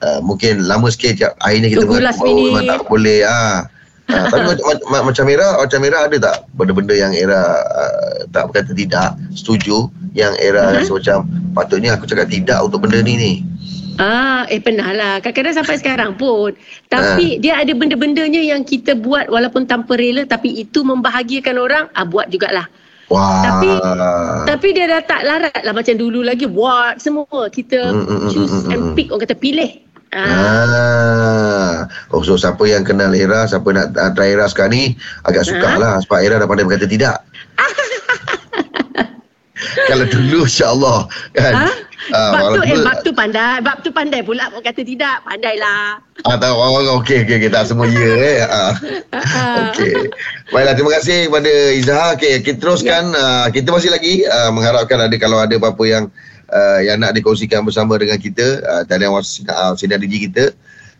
uh, 0.00 0.24
mungkin 0.24 0.64
lama 0.64 0.88
sikit 0.88 1.20
cakap, 1.20 1.36
akhirnya 1.38 1.68
kita 1.68 1.84
Tunggu 1.84 2.00
bahawa 2.00 2.24
minute. 2.24 2.44
memang 2.48 2.64
tak 2.64 2.80
boleh 2.88 3.18
ah. 3.22 3.36
Ha, 3.60 3.73
tapi 4.06 4.44
macam, 4.52 4.64
macam, 4.68 5.02
macam 5.08 5.24
Era, 5.26 5.48
macam 5.56 5.80
Era 5.80 5.98
ada 6.04 6.16
tak 6.16 6.36
benda-benda 6.52 6.94
yang 6.94 7.12
Era 7.12 7.42
uh, 7.62 8.16
tak 8.28 8.48
berkata 8.48 8.72
tidak, 8.72 9.16
setuju 9.32 9.88
yang 10.12 10.36
Era 10.36 10.70
Mhm. 10.70 10.76
rasa 10.78 10.92
macam 10.94 11.18
patutnya 11.52 11.94
aku 11.94 12.04
cakap 12.04 12.28
tidak 12.28 12.58
untuk 12.60 12.84
benda 12.84 13.00
ni 13.00 13.14
ni. 13.16 13.34
Ah, 13.94 14.42
eh 14.46 14.58
pernah 14.58 14.90
lah. 14.90 15.22
Kadang-kadang 15.22 15.54
sampai 15.54 15.78
sekarang 15.78 16.18
pun. 16.18 16.50
Ah. 16.90 17.14
Tapi 17.14 17.38
dia 17.38 17.62
ada 17.62 17.70
benda-bendanya 17.70 18.42
yang 18.42 18.66
kita 18.66 18.98
buat 18.98 19.30
walaupun 19.30 19.64
tanpa 19.64 19.94
rela 19.94 20.26
tapi 20.26 20.50
itu 20.50 20.82
membahagiakan 20.82 21.56
orang, 21.56 21.84
ah 21.92 22.02
buat 22.02 22.26
jugalah. 22.26 22.66
Wah. 23.06 23.44
Tapi- 23.46 23.78
Tapi 24.50 24.68
dia 24.72 24.90
dah 24.90 24.98
tak 24.98 25.22
larat 25.22 25.62
lah 25.62 25.70
macam 25.70 25.94
dulu 25.94 26.26
lagi 26.26 26.50
buat 26.50 26.98
semua. 26.98 27.46
Kita 27.46 27.94
Mm, 27.94 28.02
mm, 28.02 28.18
mm, 28.18 28.30
choose 28.34 28.54
mm, 28.66 28.72
and 28.72 28.82
mm. 28.82 28.94
pick 28.98 29.14
orang 29.14 29.22
kata 29.22 29.36
pilih. 29.38 29.70
Ah, 30.14 30.22
Ah. 30.24 31.74
Oh, 32.08 32.22
so 32.22 32.38
siapa 32.38 32.62
yang 32.64 32.86
kenal 32.86 33.10
Era, 33.10 33.44
siapa 33.44 33.66
nak 33.68 33.92
uh, 33.92 34.10
try 34.14 34.30
Era 34.30 34.46
sekarang 34.46 34.72
ni 34.72 34.84
agak 35.26 35.42
suka 35.42 35.66
Ah. 35.66 35.76
lah 35.76 35.92
sebab 36.00 36.18
Era 36.22 36.38
dah 36.38 36.46
pandai 36.46 36.62
berkata 36.62 36.86
tidak. 36.86 37.18
Kalau 39.84 40.06
dulu 40.06 40.44
insya-Allah 40.44 40.98
kan. 41.32 41.54
Ha? 41.56 41.68
Ah, 42.12 42.30
bab 42.36 42.52
tu 42.52 42.62
eh 42.68 42.78
bab 42.84 42.98
tu 43.00 43.10
pandai, 43.10 43.64
bab 43.64 43.78
tu 43.80 43.88
pandai 43.88 44.20
pula 44.20 44.52
orang 44.52 44.60
kata 44.60 44.84
tidak, 44.84 45.24
pandailah. 45.24 46.04
Ah, 46.28 46.36
tahu. 46.36 46.52
Oh, 46.52 47.00
okey, 47.00 47.24
okey, 47.24 47.40
okey. 47.40 47.48
Tak 47.48 47.64
semua 47.64 47.88
ya 47.88 48.12
eh. 48.12 48.38
Ah. 48.44 48.76
Ah. 49.16 49.72
Okey. 49.72 50.12
Baiklah, 50.52 50.76
terima 50.76 50.90
kasih 51.00 51.32
kepada 51.32 51.52
Izhar. 51.72 52.12
Okey, 52.20 52.44
kita 52.44 52.60
teruskan. 52.60 53.08
Ya. 53.08 53.16
Uh, 53.16 53.46
kita 53.56 53.72
masih 53.72 53.88
lagi 53.88 54.20
uh, 54.28 54.52
mengharapkan 54.52 55.00
ada 55.00 55.16
kalau 55.16 55.40
ada 55.40 55.56
apa-apa 55.56 55.84
yang 55.88 56.04
uh, 56.50 56.80
yang 56.80 57.00
nak 57.00 57.14
dikongsikan 57.14 57.62
bersama 57.62 57.96
dengan 57.96 58.18
kita. 58.18 58.60
Uh, 58.62 58.82
talian 58.84 59.12
WhatsApp 59.12 59.48
uh, 59.48 59.72
Sinar 59.74 59.98
DJ 59.98 60.28
kita. 60.28 60.52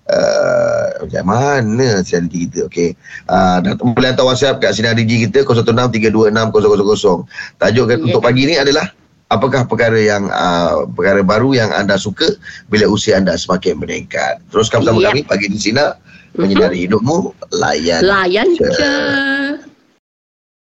Uh, 0.05 1.09
macam 1.09 1.25
mana 1.27 2.01
Sinar 2.01 2.25
DJ 2.25 2.49
kita? 2.49 2.59
Okey. 2.69 2.91
Uh, 3.27 3.59
dan 3.61 3.73
boleh 3.81 4.09
hantar 4.13 4.25
WhatsApp 4.25 4.61
kat 4.61 4.73
Sinar 4.73 4.95
DJ 4.95 5.27
kita 5.27 5.43
0163260000. 5.45 7.25
Tajuk 7.57 7.87
Ya. 7.89 7.97
untuk 7.99 8.21
pagi 8.21 8.45
ni 8.45 8.55
adalah 8.55 8.89
apakah 9.29 9.65
perkara 9.65 9.97
yang 9.97 10.29
uh, 10.29 10.85
perkara 10.93 11.25
baru 11.25 11.57
yang 11.57 11.73
anda 11.73 11.97
suka 11.97 12.29
bila 12.69 12.87
usia 12.87 13.17
anda 13.17 13.35
semakin 13.35 13.81
meningkat. 13.81 14.45
Teruskan 14.49 14.85
bersama 14.85 15.01
Ya. 15.01 15.09
kami 15.11 15.25
pagi 15.25 15.49
di 15.49 15.59
Sinar 15.59 15.97
menyinari 16.35 16.85
hidupmu 16.85 17.31
layan 17.55 18.03
Layan 18.03 18.49
je. 18.59 18.67
je. 18.67 18.93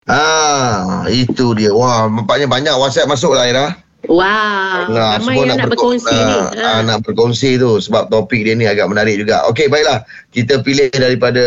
Ah, 0.03 1.08
itu 1.08 1.55
dia. 1.55 1.72
Wah, 1.72 2.12
nampaknya 2.12 2.43
banyak 2.46 2.75
WhatsApp 2.75 3.08
masuk 3.08 3.34
lah 3.34 3.48
Ira. 3.48 3.67
Wow, 4.03 4.91
Nah, 4.91 5.15
ramai 5.15 5.48
yang 5.48 5.55
nak 5.55 5.72
berko- 5.72 5.95
berkongsi 5.95 6.12
ni. 6.12 6.38
Ha. 6.60 6.83
nak 6.83 7.07
berkongsi 7.07 7.55
tu 7.55 7.79
sebab 7.79 8.12
topik 8.12 8.43
dia 8.43 8.51
ni 8.51 8.67
agak 8.67 8.91
menarik 8.91 9.15
juga. 9.15 9.48
Okey, 9.48 9.72
baiklah. 9.72 10.03
Kita 10.27 10.60
pilih 10.60 10.91
daripada 10.91 11.39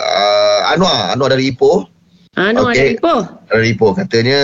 uh, 0.00 0.72
Anwar, 0.72 1.12
Anwar 1.12 1.28
dari 1.28 1.52
Ipoh. 1.52 1.84
Anu 2.38 2.62
Okey. 2.70 2.94
ada 2.94 3.02
apa? 3.02 3.14
Dari 3.50 3.74
Ipoh 3.74 3.90
katanya 3.90 4.40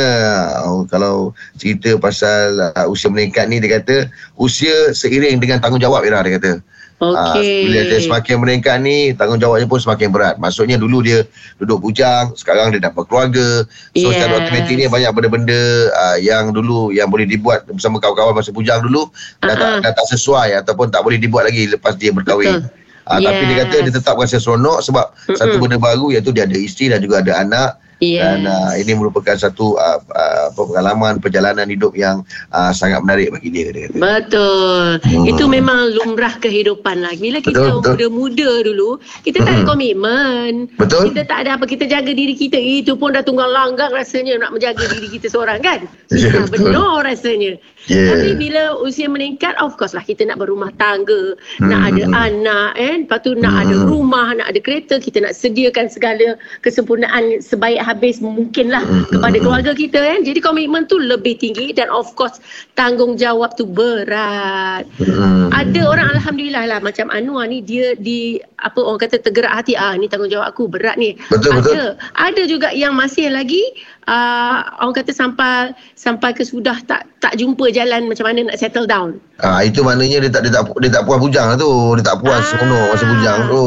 oh, 0.66 0.82
kalau 0.90 1.30
cerita 1.54 1.94
pasal 2.02 2.58
uh, 2.74 2.86
usia 2.90 3.06
meningkat 3.06 3.46
ni 3.46 3.62
dia 3.62 3.78
kata 3.78 4.10
usia 4.34 4.90
seiring 4.90 5.38
dengan 5.38 5.62
tanggungjawab 5.62 6.02
Ira 6.02 6.26
dia 6.26 6.34
kata. 6.34 6.52
Ah, 6.98 7.36
Okey. 7.36 7.70
bila 7.70 7.80
dia 7.86 8.00
semakin 8.02 8.36
meningkat 8.42 8.82
ni 8.82 9.14
tanggungjawabnya 9.14 9.70
pun 9.70 9.78
semakin 9.78 10.10
berat. 10.10 10.34
Maksudnya 10.34 10.82
dulu 10.82 10.98
dia 10.98 11.22
duduk 11.62 11.78
bujang, 11.86 12.34
sekarang 12.34 12.74
dia 12.74 12.82
dah 12.82 12.90
berkeluarga. 12.90 13.62
So 13.94 14.10
Yes. 14.10 14.18
secara 14.18 14.34
otomatik 14.42 14.74
ni 14.74 14.90
banyak 14.90 15.10
benda-benda 15.14 15.60
uh, 15.94 16.16
yang 16.18 16.50
dulu 16.50 16.90
yang 16.90 17.06
boleh 17.06 17.28
dibuat 17.28 17.70
bersama 17.70 18.02
kawan-kawan 18.02 18.34
masa 18.34 18.50
bujang 18.50 18.82
dulu 18.82 19.06
dah, 19.46 19.54
tak, 19.54 19.86
dah 19.86 19.92
tak 19.94 20.06
sesuai 20.10 20.58
ataupun 20.58 20.90
tak 20.90 21.06
boleh 21.06 21.22
dibuat 21.22 21.46
lagi 21.46 21.70
lepas 21.70 21.94
dia 21.94 22.10
berkahwin. 22.10 22.66
Betul. 22.66 22.84
Uh, 23.06 23.22
Tapi 23.22 23.42
dia 23.46 23.56
kata 23.62 23.76
dia 23.86 23.92
tetap 23.94 24.18
rasa 24.18 24.42
seronok 24.42 24.82
sebab 24.82 25.14
Mm-mm. 25.14 25.38
satu 25.38 25.62
benda 25.62 25.78
baru 25.78 26.10
iaitu 26.10 26.34
dia 26.34 26.42
ada 26.42 26.58
isteri 26.58 26.90
dan 26.90 26.98
juga 26.98 27.22
ada 27.22 27.38
anak 27.38 27.70
Yes. 27.96 28.20
dan 28.20 28.44
uh, 28.44 28.76
ini 28.76 28.92
merupakan 28.92 29.32
satu 29.40 29.80
uh, 29.80 29.96
uh, 30.12 30.52
pengalaman 30.52 31.16
perjalanan 31.16 31.64
hidup 31.64 31.96
yang 31.96 32.20
uh, 32.52 32.68
sangat 32.68 33.00
menarik 33.00 33.32
bagi 33.32 33.48
dia 33.48 33.72
dia 33.72 33.88
kata. 33.88 33.96
Betul. 33.96 34.86
Hmm. 35.00 35.24
Itu 35.24 35.48
memang 35.48 35.96
lumrah 35.96 36.36
kehidupan 36.36 37.00
lah. 37.00 37.16
Bila 37.16 37.40
kita 37.40 37.56
Betul, 37.56 37.80
betul. 37.80 37.96
muda-muda 37.96 38.50
dulu, 38.68 38.90
kita 39.24 39.40
tak 39.40 39.48
ada 39.48 39.56
Mm-mm. 39.64 39.70
komitmen. 39.72 40.52
Betul? 40.76 41.08
Kita 41.08 41.24
tak 41.24 41.48
ada 41.48 41.56
apa. 41.56 41.64
Kita 41.64 41.88
jaga 41.88 42.12
diri 42.12 42.36
kita. 42.36 42.60
Itu 42.60 43.00
pun 43.00 43.16
dah 43.16 43.24
tunggang 43.24 43.48
langgang 43.48 43.88
rasanya 43.88 44.44
nak 44.44 44.52
menjaga 44.52 44.84
diri 44.92 45.08
kita 45.16 45.32
seorang 45.32 45.64
kan. 45.64 45.88
Ya, 46.12 46.28
Susah 46.28 46.44
betul. 46.52 46.68
benar 46.68 47.00
rasanya. 47.00 47.56
Yeah. 47.86 48.14
Tapi 48.14 48.30
bila 48.34 48.62
usia 48.82 49.06
meningkat, 49.06 49.54
of 49.62 49.78
course 49.78 49.94
lah 49.94 50.02
kita 50.02 50.26
nak 50.26 50.42
berumah 50.42 50.74
tangga, 50.78 51.38
Hmm, 51.58 51.70
nak 51.70 51.94
ada 51.94 52.02
hmm, 52.04 52.14
anak 52.14 52.70
kan. 52.74 52.98
Lepas 53.06 53.20
tu 53.22 53.32
nak 53.38 53.54
Hmm, 53.54 53.62
ada 53.62 53.76
hmm. 53.78 53.86
rumah, 53.88 54.28
nak 54.34 54.46
ada 54.50 54.60
kereta. 54.60 54.98
Kita 54.98 55.22
nak 55.22 55.32
sediakan 55.38 55.86
segala 55.86 56.34
kesempurnaan 56.66 57.38
sebaik 57.40 57.78
habis 57.78 58.18
mungkin 58.18 58.74
lah 58.74 58.82
Hmm, 58.82 59.06
kepada 59.08 59.36
keluarga 59.38 59.72
kita 59.72 59.98
kan. 60.02 60.20
Jadi 60.26 60.38
komitmen 60.42 60.90
tu 60.90 60.98
lebih 60.98 61.38
tinggi 61.38 61.70
dan 61.70 61.86
of 61.88 62.10
course 62.18 62.42
tanggungjawab 62.74 63.54
tu 63.54 63.64
berat. 63.64 64.84
Hmm. 64.98 65.54
Ada 65.54 65.80
orang 65.86 66.08
alhamdulillah 66.18 66.64
lah 66.66 66.78
macam 66.82 67.08
Anwar 67.14 67.46
ni 67.46 67.62
dia 67.62 67.94
di 67.96 68.42
apa 68.60 68.80
orang 68.82 69.00
kata 69.00 69.22
tergerak 69.22 69.52
hati 69.52 69.78
ah 69.78 69.94
ni 69.94 70.10
tanggungjawab 70.10 70.50
aku 70.50 70.66
berat 70.66 70.98
ni. 70.98 71.14
Betul, 71.30 71.54
ada 71.54 71.62
betul. 71.62 71.90
ada 72.18 72.42
juga 72.50 72.68
yang 72.74 72.98
masih 72.98 73.30
lagi 73.30 73.62
uh, 74.08 74.80
orang 74.80 74.96
kata 74.96 75.12
sampai 75.12 75.76
sampai 75.94 76.32
ke 76.32 76.42
sudah 76.42 76.78
tak 76.88 77.06
tak 77.20 77.36
jumpa 77.36 77.68
jalan 77.76 78.08
macam 78.08 78.24
mana 78.24 78.48
nak 78.48 78.56
settle 78.56 78.88
down. 78.88 79.20
Ah 79.38 79.60
itu 79.60 79.84
maknanya 79.84 80.24
dia 80.24 80.30
tak 80.32 80.42
dia 80.42 80.52
tak 80.56 80.64
dia 80.80 80.88
tak 80.88 81.04
puas 81.04 81.20
bujang 81.20 81.52
lah 81.52 81.56
tu. 81.56 81.68
Dia 82.00 82.04
tak 82.08 82.18
puas 82.18 82.40
Ah. 82.40 82.46
seronok 82.48 82.86
masa 82.90 83.04
bujang 83.04 83.38
tu. 83.46 83.64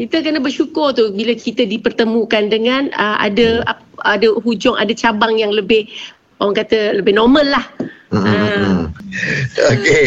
Kita 0.00 0.16
kena 0.20 0.38
bersyukur 0.40 0.86
tu 0.90 1.12
bila 1.12 1.36
kita 1.36 1.62
dipertemukan 1.62 2.48
dengan 2.48 2.88
uh, 2.92 3.20
ada 3.20 3.68
ap- 3.68 3.84
ada 4.00 4.32
hujung 4.40 4.74
ada 4.74 4.90
cabang 4.90 5.36
yang 5.36 5.52
lebih 5.52 5.84
orang 6.40 6.56
kata 6.56 6.96
lebih 6.96 7.12
normal 7.12 7.44
lah. 7.44 7.66
Hmm, 8.10 8.26
Ah. 8.26 8.32
hmm, 8.32 8.58
hmm. 8.58 8.84
Okey. 9.70 10.06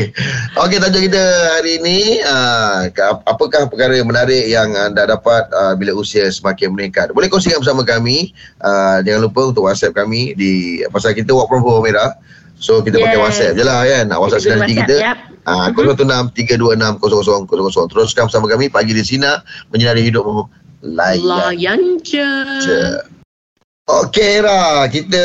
Okey 0.58 0.78
tajuk 0.78 1.08
kita 1.08 1.24
hari 1.56 1.80
ini 1.80 2.20
uh, 2.20 2.92
apakah 3.24 3.72
perkara 3.72 3.96
menarik 4.02 4.44
yang 4.44 4.76
anda 4.76 5.08
dapat 5.08 5.48
uh, 5.52 5.72
bila 5.74 5.96
usia 5.96 6.28
semakin 6.28 6.76
meningkat. 6.76 7.16
Boleh 7.16 7.32
kongsikan 7.32 7.64
bersama 7.64 7.88
kami. 7.88 8.36
Uh, 8.60 9.00
jangan 9.02 9.24
lupa 9.24 9.48
untuk 9.48 9.70
WhatsApp 9.70 9.96
kami 9.96 10.34
di 10.34 10.52
pasal 10.90 11.16
kita 11.16 11.32
work 11.32 11.48
from 11.48 11.64
home 11.64 11.80
Mira. 11.80 12.18
So 12.64 12.80
kita 12.80 12.96
pakai 12.96 13.20
Yes. 13.20 13.24
WhatsApp 13.28 13.54
je 13.54 13.64
lah 13.68 13.80
kan. 13.84 14.04
Nak 14.08 14.18
WhatsApp 14.18 14.42
sekali 14.42 14.60
guna 14.64 14.72
kita. 14.72 14.96
WhatsApp, 14.96 15.04
yap. 15.04 15.18
Ah, 15.44 15.68
Mhm. 15.68 15.76
016 15.76 16.32
326 16.32 16.96
0000. 16.96 17.92
Teruskan 17.92 18.24
bersama 18.26 18.48
kami 18.48 18.72
pagi 18.72 18.96
di 18.96 19.04
Sina 19.04 19.44
menyinari 19.70 20.08
hidupmu. 20.08 20.48
Layan 20.86 21.20
Layan 21.22 21.82
je. 22.00 22.28
je. 22.60 22.82
Okey 23.84 24.40
Ra, 24.40 24.88
kita 24.88 25.20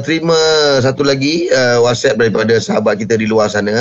terima 0.00 0.36
satu 0.78 1.00
lagi 1.00 1.48
uh, 1.48 1.80
WhatsApp 1.80 2.20
daripada 2.20 2.52
sahabat 2.56 3.00
kita 3.00 3.16
di 3.16 3.24
luar 3.24 3.48
sana 3.48 3.72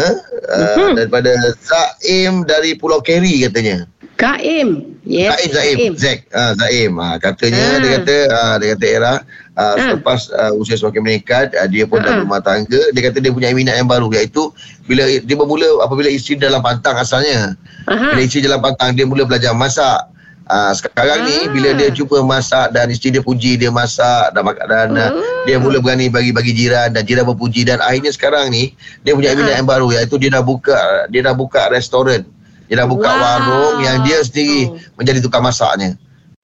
uh, 0.48 0.76
Mhm. 0.80 0.96
daripada 0.96 1.36
Zaim 1.60 2.48
dari 2.48 2.80
Pulau 2.80 3.04
Keri 3.04 3.44
katanya. 3.44 3.84
Kaim. 4.16 4.84
Yes. 5.04 5.36
Zaim 5.48 5.52
Zaim 5.52 5.92
Zack 5.96 6.20
uh, 6.32 6.56
Zaim 6.56 6.96
uh, 6.96 7.16
katanya 7.18 7.60
Ah. 7.66 7.80
dia 7.80 7.90
kata 8.00 8.16
uh, 8.30 8.56
dia 8.56 8.68
kata 8.72 8.86
Era 8.88 9.14
uh, 9.60 9.66
Ah. 9.70 9.76
selepas 9.78 10.20
uh, 10.32 10.56
usia 10.56 10.74
semakin 10.74 11.02
meningkat 11.02 11.52
uh, 11.54 11.68
dia 11.68 11.84
pun 11.84 12.00
dah 12.00 12.10
Ah. 12.10 12.18
berumah 12.18 12.40
tangga 12.40 12.80
dia 12.90 13.02
kata 13.04 13.20
dia 13.20 13.30
punya 13.30 13.52
minat 13.52 13.76
yang 13.76 13.86
baru 13.86 14.08
iaitu 14.10 14.50
bila 14.86 15.04
dia 15.04 15.36
bermula 15.36 15.68
apabila 15.82 16.08
isteri 16.08 16.40
dalam 16.40 16.60
pantang 16.60 16.96
asalnya 16.96 17.60
Aha. 17.86 18.16
bila 18.16 18.22
isteri 18.22 18.42
dalam 18.42 18.60
pantang 18.60 18.94
dia 18.94 19.04
mula 19.04 19.24
belajar 19.24 19.52
masak 19.54 20.08
Ah, 20.48 20.74
sekarang 20.74 21.30
ni 21.30 21.46
Ah. 21.46 21.54
bila 21.54 21.70
dia 21.74 21.92
cuba 21.92 22.24
masak 22.24 22.72
dan 22.72 22.90
isteri 22.90 23.14
dia 23.14 23.22
puji 23.22 23.54
dia 23.54 23.70
masak 23.70 24.34
dan 24.34 24.42
mak- 24.42 24.58
dan 24.64 24.90
ah, 24.96 25.12
Oh. 25.12 25.22
dia 25.46 25.62
mula 25.62 25.78
berani 25.78 26.10
bagi-bagi 26.10 26.58
jiran 26.58 26.90
dan 26.90 27.06
jiran 27.06 27.22
berpuji 27.24 27.62
dan 27.64 27.78
akhirnya 27.80 28.10
sekarang 28.10 28.50
ni 28.50 28.74
dia 29.00 29.14
punya 29.14 29.36
minat 29.36 29.54
yang 29.56 29.68
baru 29.68 29.92
iaitu 29.92 30.18
dia 30.18 30.32
dah 30.32 30.42
buka 30.42 30.74
dia 31.06 31.22
dah 31.22 31.38
buka 31.38 31.70
restoran 31.70 32.26
dia 32.66 32.76
dah 32.76 32.88
buka 32.88 33.06
Wow. 33.06 33.22
warung 33.22 33.76
yang 33.80 34.02
dia 34.02 34.18
sendiri 34.20 34.62
Oh. 34.66 34.82
menjadi 34.96 35.22
tukang 35.22 35.44
masaknya 35.44 35.94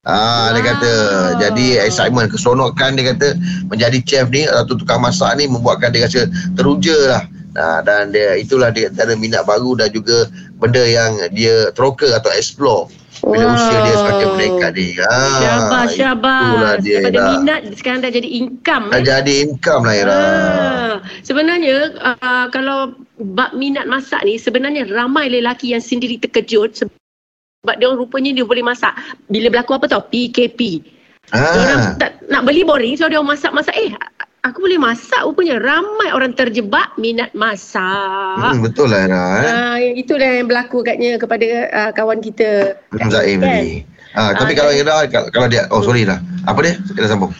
Ah, 0.06 0.54
dia 0.54 0.62
Wow. 0.62 0.70
kata 0.70 0.92
jadi 1.42 1.66
excitement 1.82 2.30
keseronokan 2.30 2.94
dia 2.94 3.10
kata 3.10 3.34
menjadi 3.66 3.98
chef 4.06 4.26
ni 4.30 4.46
atau 4.46 4.78
tukang 4.78 5.02
masak 5.02 5.34
ni 5.34 5.50
membuatkan 5.50 5.90
dia 5.90 6.06
rasa 6.06 6.30
teruja 6.54 6.94
lah 7.10 7.24
Nah, 7.56 7.80
dan 7.80 8.12
dia 8.12 8.36
itulah 8.36 8.68
dia 8.68 8.92
antara 8.92 9.16
minat 9.16 9.48
baru 9.48 9.80
dan 9.80 9.88
juga 9.88 10.28
benda 10.60 10.84
yang 10.84 11.16
dia 11.32 11.72
teroka 11.72 12.04
atau 12.12 12.28
explore 12.36 12.92
bila 13.24 13.48
Wow. 13.48 13.56
usia 13.56 13.78
dia 13.80 13.94
semakin 13.96 14.28
meningkat 14.36 14.70
ni. 14.76 14.88
Ah, 15.00 15.40
Syabas, 15.40 15.88
syabas. 15.96 16.44
Itulah 16.44 16.74
dia. 16.84 16.96
Daripada 17.00 17.16
Ira. 17.16 17.32
minat 17.32 17.60
sekarang 17.72 18.00
dah 18.04 18.12
jadi 18.12 18.28
income. 18.28 18.84
Dah 18.92 19.00
eh. 19.00 19.04
jadi 19.08 19.32
income 19.48 19.82
lah 19.88 19.94
Ira. 19.96 20.12
Ah, 20.12 20.94
sebenarnya 21.24 21.76
uh, 21.96 22.46
kalau 22.52 22.92
bab 23.32 23.56
minat 23.56 23.88
masak 23.88 24.20
ni 24.28 24.36
sebenarnya 24.36 24.84
ramai 24.92 25.32
lelaki 25.32 25.72
yang 25.72 25.80
sendiri 25.80 26.20
terkejut 26.20 26.76
sebab 27.62 27.74
dia 27.78 27.86
orang 27.88 28.00
rupanya 28.04 28.30
dia 28.30 28.44
boleh 28.44 28.62
masak. 28.62 28.92
Bila 29.26 29.50
berlaku 29.50 29.72
apa 29.74 29.86
tau? 29.88 30.02
PKP. 30.06 30.60
Dia 31.34 31.42
orang 31.42 31.80
Ah, 31.82 31.98
tak 31.98 32.22
nak 32.30 32.46
beli 32.46 32.62
boring 32.62 32.94
so 32.94 33.10
dia 33.10 33.18
masak-masak 33.18 33.74
eh 33.74 33.90
aku 34.46 34.62
boleh 34.62 34.78
masak 34.78 35.26
rupanya 35.26 35.58
ramai 35.58 36.14
orang 36.14 36.30
terjebak 36.38 36.94
minat 36.94 37.34
masak. 37.34 38.54
hmm, 38.54 38.62
betul 38.62 38.86
lah 38.86 39.10
Ira. 39.10 39.18
Eh? 39.18 39.42
Ah, 39.50 39.76
yang 39.82 39.94
itulah 39.98 40.30
yang 40.38 40.46
berlaku 40.46 40.86
katnya 40.86 41.18
kepada 41.18 41.46
uh, 41.74 41.90
kawan 41.90 42.22
kita. 42.22 42.78
Zaim 43.10 43.42
Kan? 43.42 43.50
tadi. 43.50 43.82
Ah, 44.14 44.30
tapi 44.38 44.54
Ah, 44.54 44.56
kalau 44.62 44.70
kalau, 45.10 45.28
kalau 45.34 45.48
dia 45.50 45.66
oh 45.74 45.82
sorry 45.82 46.06
lah. 46.06 46.22
Apa 46.46 46.62
dia? 46.62 46.78
Kita 46.94 47.10
sambung. 47.10 47.34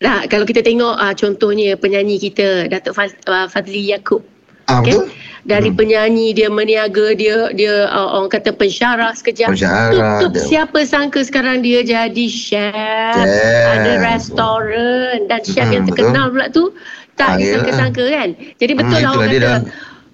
Nah, 0.00 0.26
kalau 0.26 0.42
kita 0.42 0.64
tengok 0.64 0.96
uh, 0.98 1.14
contohnya 1.14 1.76
penyanyi 1.78 2.16
kita 2.18 2.66
Datuk 2.66 2.98
Faz, 2.98 3.14
uh, 3.30 3.46
Fazli 3.46 3.94
Yaakob 3.94 4.24
Ah, 4.70 4.80
Okay. 4.80 4.94
betul? 4.94 5.06
dari 5.42 5.66
Hmm. 5.66 5.78
penyanyi 5.78 6.26
dia 6.30 6.46
meniaga 6.46 7.10
dia 7.12 7.48
dia 7.50 7.88
uh, 7.88 8.12
orang 8.14 8.28
kata 8.28 8.52
pensyarah 8.52 9.16
sekejap 9.16 9.48
Pensyarah 9.50 10.20
tutup 10.20 10.30
dia. 10.30 10.44
siapa 10.44 10.78
sangka 10.84 11.20
sekarang 11.20 11.60
dia 11.60 11.80
jadi 11.80 12.26
chef 12.28 12.68
Chef. 13.16 13.66
ada 13.66 13.92
restoran 14.04 15.26
dan 15.26 15.40
chef 15.42 15.64
Hmm, 15.64 15.74
yang 15.74 15.84
terkenal 15.86 16.28
pula 16.28 16.46
tu 16.48 16.68
tak 17.14 17.28
Ah, 17.30 17.36
disangka-sangka 17.36 18.04
kan 18.06 18.28
jadi 18.54 18.72
betul 18.74 18.92
Hmm, 18.92 19.02
lah 19.02 19.10
orang 19.10 19.26
dia 19.26 19.40
kata 19.40 19.48
dah- 19.50 19.64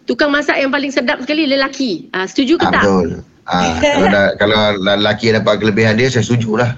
tukang 0.05 0.31
masak 0.31 0.57
yang 0.57 0.71
paling 0.71 0.91
sedap 0.91 1.19
sekali 1.21 1.43
lelaki 1.45 2.07
ah, 2.13 2.25
setuju 2.25 2.55
ke 2.55 2.65
Ah, 2.65 2.71
tak 2.71 2.83
betul. 2.83 3.07
Ah, 3.45 3.63
kalau 3.83 4.07
dah, 4.09 4.27
kalau 4.37 4.59
lelaki 4.77 5.27
dapat 5.33 5.55
kelebihan 5.59 5.95
dia 5.95 6.07
saya 6.07 6.23
setuju 6.23 6.55
lah. 6.57 6.71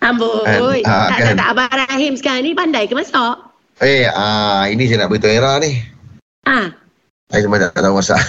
amboi 0.00 0.86
Ah, 0.86 1.10
tak, 1.10 1.18
kan. 1.18 1.24
tak, 1.24 1.34
tak 1.36 1.48
Abang 1.50 1.74
Rahim 1.74 2.14
sekarang 2.14 2.42
ni 2.42 2.54
pandai 2.54 2.86
ke 2.86 2.94
masak 2.94 3.42
Eh, 3.78 4.06
ah, 4.06 4.66
ini 4.66 4.86
saya 4.86 5.02
nak 5.02 5.10
beritahu 5.10 5.30
Era 5.32 5.58
ni. 5.58 5.82
ah 6.44 6.70
Saya 7.28 7.44
sebenarnya 7.44 7.68
tak 7.76 7.84
tahu 7.84 7.94
masak. 8.00 8.20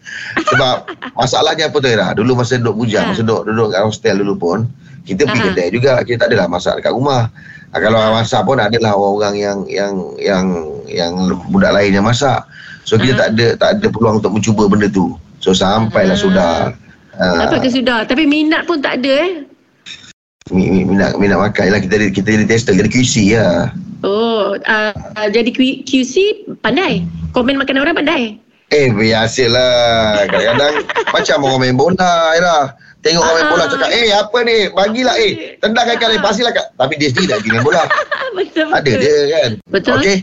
Sebab 0.50 0.76
masalahnya 1.14 1.70
apa 1.70 1.78
tu? 1.78 1.88
Dulu 2.18 2.32
masa 2.34 2.58
duduk 2.58 2.74
bujang, 2.82 3.06
Ha. 3.06 3.10
masa 3.14 3.22
duduk, 3.22 3.46
duduk 3.46 3.68
kat 3.70 3.82
hostel 3.86 4.14
dulu 4.18 4.34
pun, 4.34 4.58
kita 5.06 5.30
pergi 5.30 5.40
Ha. 5.40 5.46
kedai 5.54 5.68
juga. 5.70 5.92
Kita 6.02 6.26
tak 6.26 6.34
adalah 6.34 6.46
masak 6.50 6.74
dekat 6.82 6.90
rumah. 6.90 7.30
Ah, 7.70 7.78
kalau 7.78 8.00
masak 8.10 8.42
pun 8.42 8.58
adalah 8.58 8.98
orang 8.98 9.38
yang 9.38 9.58
yang 9.70 9.94
yang 10.18 10.44
yang 10.90 11.12
budak 11.54 11.70
lain 11.70 11.94
yang 11.94 12.02
masak. 12.02 12.42
So 12.82 12.98
kita 12.98 13.14
Ha. 13.14 13.20
tak 13.20 13.28
ada 13.38 13.46
tak 13.54 13.70
ada 13.78 13.86
peluang 13.86 14.18
untuk 14.18 14.34
mencuba 14.34 14.66
benda 14.66 14.90
tu. 14.90 15.14
So 15.38 15.54
sampailah 15.54 16.18
Ha. 16.18 16.24
sudah. 16.26 16.52
ah, 17.14 17.46
apa 17.46 17.58
ke 17.58 17.70
sudah 17.70 18.06
tapi 18.06 18.26
minat 18.26 18.62
pun 18.62 18.78
tak 18.78 19.02
ada 19.02 19.26
eh 19.26 19.42
mi- 20.54 20.70
mi- 20.70 20.86
minat 20.86 21.18
minat 21.18 21.34
makan 21.34 21.74
lah 21.74 21.82
kita 21.82 21.98
jadi- 21.98 22.14
kita 22.14 22.28
jadi 22.30 22.46
tester 22.46 22.72
kita 22.78 22.86
QC 22.86 23.14
lah. 23.34 23.70
Oh, 24.06 24.54
uh, 24.54 24.92
uh, 24.94 25.28
jadi 25.28 25.50
Q- 25.50 25.82
QC 25.82 26.14
pandai. 26.62 27.02
Komen 27.34 27.58
makanan 27.58 27.82
orang 27.82 27.98
pandai. 27.98 28.38
Eh 28.68 28.92
biasalah 28.92 29.72
Kadang-kadang 30.28 30.74
Macam 31.08 31.36
orang 31.44 31.60
main 31.60 31.76
bola 31.76 32.12
Ira 32.36 32.58
Tengok 33.00 33.22
orang 33.22 33.36
main 33.36 33.48
bola 33.48 33.64
Ah. 33.64 33.70
cakap 33.70 33.88
Eh 33.90 34.08
apa 34.10 34.38
ni 34.42 34.56
Bagilah 34.68 35.16
eh 35.16 35.32
Tendangkan 35.56 35.96
kali 35.96 36.16
Pastilah 36.20 36.52
kat 36.52 36.66
Tapi 36.74 36.94
dia 36.96 37.08
sendiri 37.08 37.32
lagi 37.32 37.48
main 37.48 37.64
bola 37.64 37.82
betul 38.36 38.68
Ada 38.68 38.90
dia 38.92 39.16
kan 39.32 39.50
Betul. 39.68 39.96
Okey 39.98 40.18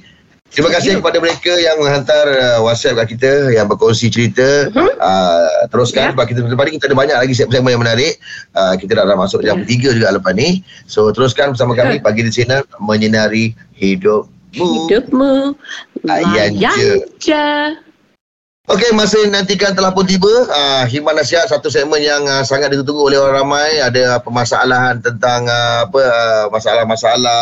Terima 0.45 0.71
kasih 0.71 1.03
kepada 1.03 1.19
mereka 1.19 1.51
yang 1.51 1.75
menghantar 1.75 2.23
uh, 2.31 2.63
WhatsApp 2.63 2.95
kat 3.03 3.17
kita 3.17 3.31
yang 3.51 3.67
berkongsi 3.67 4.07
cerita. 4.07 4.71
Mhm. 4.71 4.87
Uh, 4.95 5.67
teruskan 5.67 5.99
Ya. 5.99 6.09
sebab 6.15 6.25
kita 6.31 6.39
lepas 6.47 6.63
ni 6.63 6.79
kita 6.79 6.87
ada 6.87 6.95
banyak 6.95 7.17
lagi 7.17 7.33
segmen 7.35 7.59
yang 7.65 7.83
menarik. 7.83 8.15
Uh, 8.55 8.71
kita 8.79 8.95
dah, 8.95 9.03
dah 9.03 9.19
masuk 9.19 9.43
jam 9.43 9.59
Ya. 9.59 9.91
3 9.91 9.97
juga 9.99 10.15
lepas 10.15 10.31
ni. 10.31 10.63
So 10.87 11.11
teruskan 11.11 11.51
bersama 11.51 11.75
kami 11.75 11.99
pagi 11.99 12.23
di 12.23 12.31
sini 12.31 12.55
menyinari 12.79 13.51
hidupmu. 13.75 14.87
Hidupmu 14.87 15.59
layan 16.07 16.55
je. 16.55 17.03
je. 17.19 17.45
Okey, 18.65 18.97
masa 18.97 19.21
yang 19.21 19.29
nantikan 19.29 19.77
telah 19.77 19.93
pun 19.93 20.09
tiba. 20.09 20.25
Uh, 20.49 20.89
Himan 20.89 21.13
Nasihat 21.13 21.45
satu 21.45 21.69
segmen 21.69 22.01
yang 22.01 22.25
uh, 22.25 22.41
sangat 22.41 22.73
ditunggu 22.73 22.97
oleh 23.05 23.21
orang 23.21 23.45
ramai. 23.45 23.77
Ada 23.77 24.17
uh, 24.17 24.19
permasalahan 24.19 24.97
tentang 24.99 25.45
uh, 25.45 25.85
apa 25.85 26.01
uh, 26.01 26.45
masalah-masalah 26.49 27.41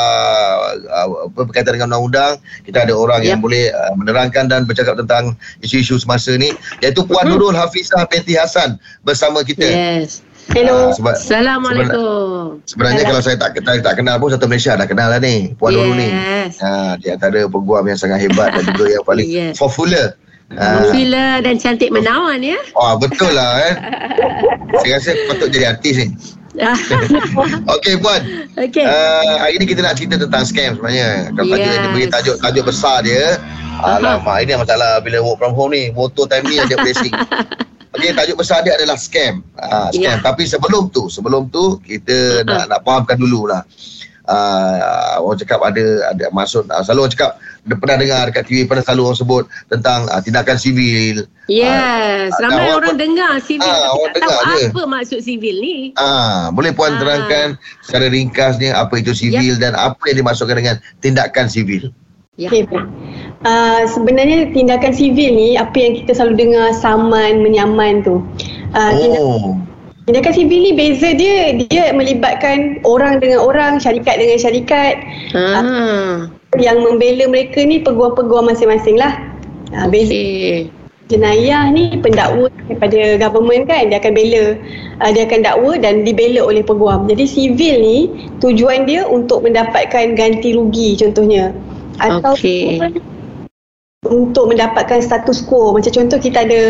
uh, 0.83 1.07
apa 1.31 1.41
berkaitan 1.41 1.79
dengan 1.79 1.95
undang-undang. 1.95 2.35
Kita 2.61 2.83
ada 2.83 2.91
orang 2.91 3.23
yang 3.23 3.39
Yep. 3.39 3.39
boleh 3.39 3.63
uh, 3.71 3.95
menerangkan 3.95 4.51
dan 4.51 4.67
bercakap 4.67 4.99
tentang 4.99 5.31
isu-isu 5.63 5.95
semasa 5.95 6.35
ni. 6.35 6.51
Iaitu 6.83 7.07
Puan 7.07 7.23
Mhm. 7.23 7.31
Nurul 7.31 7.55
Hafizah 7.55 8.03
binti 8.03 8.35
Hasan 8.35 8.75
bersama 8.99 9.47
kita. 9.47 9.63
Yes. 9.63 10.19
Hello. 10.51 10.91
Ah, 10.91 10.91
sebab- 10.91 11.15
Assalamualaikum. 11.15 12.59
Sebenarnya 12.67 13.07
kalau 13.07 13.23
saya 13.23 13.39
tak, 13.39 13.55
tak 13.57 13.79
tak 13.79 13.95
kenal 13.95 14.19
pun 14.19 14.27
satu 14.27 14.43
Malaysia 14.43 14.75
dah 14.75 14.83
kenal 14.83 15.07
lah 15.07 15.23
ni 15.23 15.55
Puan 15.55 15.71
Nurul 15.71 15.95
ni. 15.95 16.11
Yes. 16.11 16.59
Ha, 16.59 16.99
di 16.99 17.07
antara 17.07 17.47
peguam 17.47 17.87
yang 17.87 17.95
sangat 17.95 18.19
hebat 18.19 18.51
dan 18.51 18.67
juga 18.67 18.91
yang 18.91 19.07
paling 19.07 19.23
Yes. 19.39 19.55
popular. 19.55 20.19
Ha. 20.53 20.85
Popular 20.85 21.41
dan 21.41 21.55
cantik 21.57 21.89
menawan 21.89 22.43
ya. 22.43 22.59
Oh 22.75 22.99
betul 22.99 23.31
lah 23.33 23.57
eh. 23.71 23.75
Saya 24.83 24.99
rasa 24.99 25.11
patut 25.31 25.49
jadi 25.49 25.73
artis 25.73 25.95
ni. 25.97 26.07
Okey 27.73 27.97
Puan. 27.97 28.21
Okey. 28.61 28.85
Uh, 28.85 29.41
hari 29.41 29.57
ni 29.57 29.65
kita 29.65 29.81
nak 29.81 29.97
cerita 29.97 30.21
tentang 30.21 30.45
scam 30.45 30.77
sebenarnya. 30.77 31.33
Kalau 31.33 31.49
tajuk 31.57 31.65
Yes. 31.65 31.81
dia 31.81 31.89
bagi 31.89 32.09
tajuk 32.13 32.35
tajuk 32.45 32.63
besar 32.69 32.97
dia. 33.01 33.41
Alamak, 33.81 34.45
ini 34.45 34.53
masalah 34.53 35.01
bila 35.01 35.17
work 35.25 35.41
from 35.41 35.57
home 35.57 35.73
ni. 35.73 35.89
Motor 35.97 36.29
time 36.29 36.45
ni 36.45 36.61
ada 36.61 36.77
racing. 36.85 37.09
Okey, 37.97 38.13
tajuk 38.13 38.37
besar 38.37 38.61
dia 38.61 38.77
adalah 38.77 38.97
scam. 38.97 39.41
Uh, 39.57 39.89
scam. 39.89 40.17
Ya. 40.17 40.21
Tapi 40.21 40.45
sebelum 40.45 40.93
tu, 40.93 41.09
sebelum 41.09 41.49
tu 41.49 41.81
kita 41.81 42.45
nak 42.45 42.69
nak 42.69 42.79
fahamkan 42.85 43.17
dululah. 43.17 43.65
Uh, 44.25 44.75
orang 45.19 45.37
cakap 45.37 45.59
ada 45.61 45.83
ada 46.09 46.25
maksud 46.29 46.65
uh, 46.65 46.79
selalu 46.79 46.99
orang 47.01 47.13
cakap 47.13 47.31
dia 47.61 47.75
pernah 47.75 47.97
dengar 47.97 48.21
dekat 48.27 48.43
TV 48.43 48.57
pernah 48.63 48.81
selalu 48.81 49.01
orang 49.05 49.17
sebut 49.17 49.43
tentang 49.67 49.99
uh, 50.07 50.19
tindakan 50.19 50.57
sivil. 50.57 51.17
Yes, 51.45 52.31
Ah, 52.33 52.39
ramai 52.41 52.71
orang 52.71 52.93
apa- 52.93 53.01
dengar 53.01 53.33
sivil 53.37 53.63
Ah, 53.63 53.75
tapi 53.83 53.91
orang 53.93 54.11
tak 54.11 54.21
tahu 54.21 54.31
dengar 54.33 54.43
je. 54.53 54.67
apa 54.69 54.81
maksud 54.85 55.19
sivil 55.19 55.55
ni. 55.57 55.75
Ah, 55.93 56.47
boleh 56.49 56.71
puan 56.71 56.93
Ah. 56.93 56.99
terangkan 56.99 57.47
secara 57.81 58.05
ringkasnya 58.07 58.71
apa 58.73 58.93
itu 58.95 59.11
sivil 59.11 59.55
dan 59.57 59.73
apa 59.73 59.99
yang 60.05 60.17
dimaksudkan 60.19 60.55
dengan 60.55 60.75
tindakan 60.99 61.47
sivil? 61.47 61.91
Ya. 62.33 62.49
Okay, 62.49 62.65
baik. 62.65 62.89
Uh, 63.43 63.85
sebenarnya 63.85 64.49
tindakan 64.49 64.89
sivil 64.89 65.29
ni 65.29 65.53
apa 65.53 65.75
yang 65.75 65.93
kita 65.95 66.11
selalu 66.13 66.33
dengar 66.41 66.73
saman 66.73 67.39
menyaman 67.39 68.01
tu. 68.01 68.23
Uh, 68.73 68.89
Oh. 68.89 68.97
tindakan 68.97 69.62
sivil 70.35 70.59
ni 70.59 70.71
beza 70.75 71.15
dia 71.15 71.55
dia 71.55 71.95
melibatkan 71.95 72.83
orang 72.83 73.23
dengan 73.23 73.39
orang, 73.39 73.79
syarikat 73.79 74.19
dengan 74.19 74.35
syarikat 74.35 74.95
Ah. 75.31 76.27
yang 76.59 76.83
membela 76.83 77.25
mereka 77.31 77.63
ni 77.63 77.79
peguam-peguam 77.79 78.51
masing-masing 78.51 78.99
lah. 78.99 79.15
Uh, 79.73 79.89
beza 79.89 80.13
Okey. 80.13 80.69
jenayah 81.09 81.65
ni 81.73 81.97
pendakwa 81.97 82.45
daripada 82.69 83.17
government 83.17 83.65
kan 83.65 83.89
dia 83.89 83.97
akan 83.97 84.13
bela 84.13 84.43
uh, 85.01 85.09
dia 85.09 85.23
akan 85.25 85.39
dakwa 85.41 85.71
dan 85.79 86.03
dibela 86.05 86.45
oleh 86.45 86.61
peguam. 86.61 87.07
Jadi 87.07 87.23
sivil 87.25 87.75
ni 87.79 87.97
tujuan 88.43 88.85
dia 88.85 89.07
untuk 89.07 89.41
mendapatkan 89.41 90.13
ganti 90.13 90.53
rugi 90.53 90.99
contohnya 90.99 91.55
atau 92.03 92.35
Okey. 92.35 92.81
Untuk 94.07 94.51
mendapatkan 94.51 94.99
status 94.99 95.43
quo. 95.47 95.71
Macam 95.71 95.91
contoh 95.91 96.19
kita 96.19 96.43
ada 96.43 96.61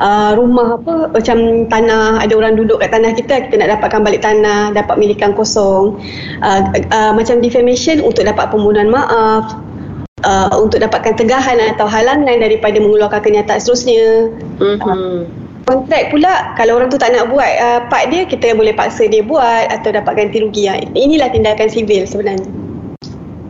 uh, 0.00 0.32
rumah 0.36 0.80
apa 0.80 1.12
macam 1.12 1.68
tanah 1.68 2.24
ada 2.24 2.32
orang 2.32 2.56
duduk 2.56 2.80
kat 2.80 2.92
tanah 2.92 3.12
kita 3.12 3.48
kita 3.48 3.54
nak 3.60 3.78
dapatkan 3.78 4.00
balik 4.04 4.24
tanah 4.24 4.72
dapat 4.72 4.96
milikan 4.96 5.36
kosong. 5.36 6.00
Uh, 6.40 6.60
uh, 6.92 7.12
macam 7.12 7.44
defamation 7.44 8.00
untuk 8.00 8.24
dapat 8.24 8.48
permohonan 8.48 8.88
maaf 8.88 9.56
uh, 10.24 10.54
untuk 10.56 10.80
dapatkan 10.80 11.14
tegahan 11.20 11.60
atau 11.76 11.84
halangan 11.84 12.40
daripada 12.40 12.80
mengeluarkan 12.80 13.20
kenyataan 13.20 13.60
seterusnya. 13.60 14.32
Mhm. 14.58 15.46
kontrak 15.68 16.08
pula 16.08 16.56
kalau 16.56 16.80
orang 16.80 16.88
tu 16.88 16.96
tak 16.96 17.12
nak 17.12 17.28
buat 17.28 17.44
uh, 17.44 17.84
part 17.92 18.08
dia 18.08 18.24
kita 18.24 18.56
boleh 18.56 18.72
paksa 18.72 19.04
dia 19.04 19.20
buat 19.20 19.68
atau 19.68 19.92
dapat 19.92 20.16
ganti 20.16 20.40
rugi. 20.40 20.64
Ah, 20.64 20.80
inilah 20.96 21.28
tindakan 21.28 21.68
sivil 21.68 22.08
sebenarnya 22.08 22.57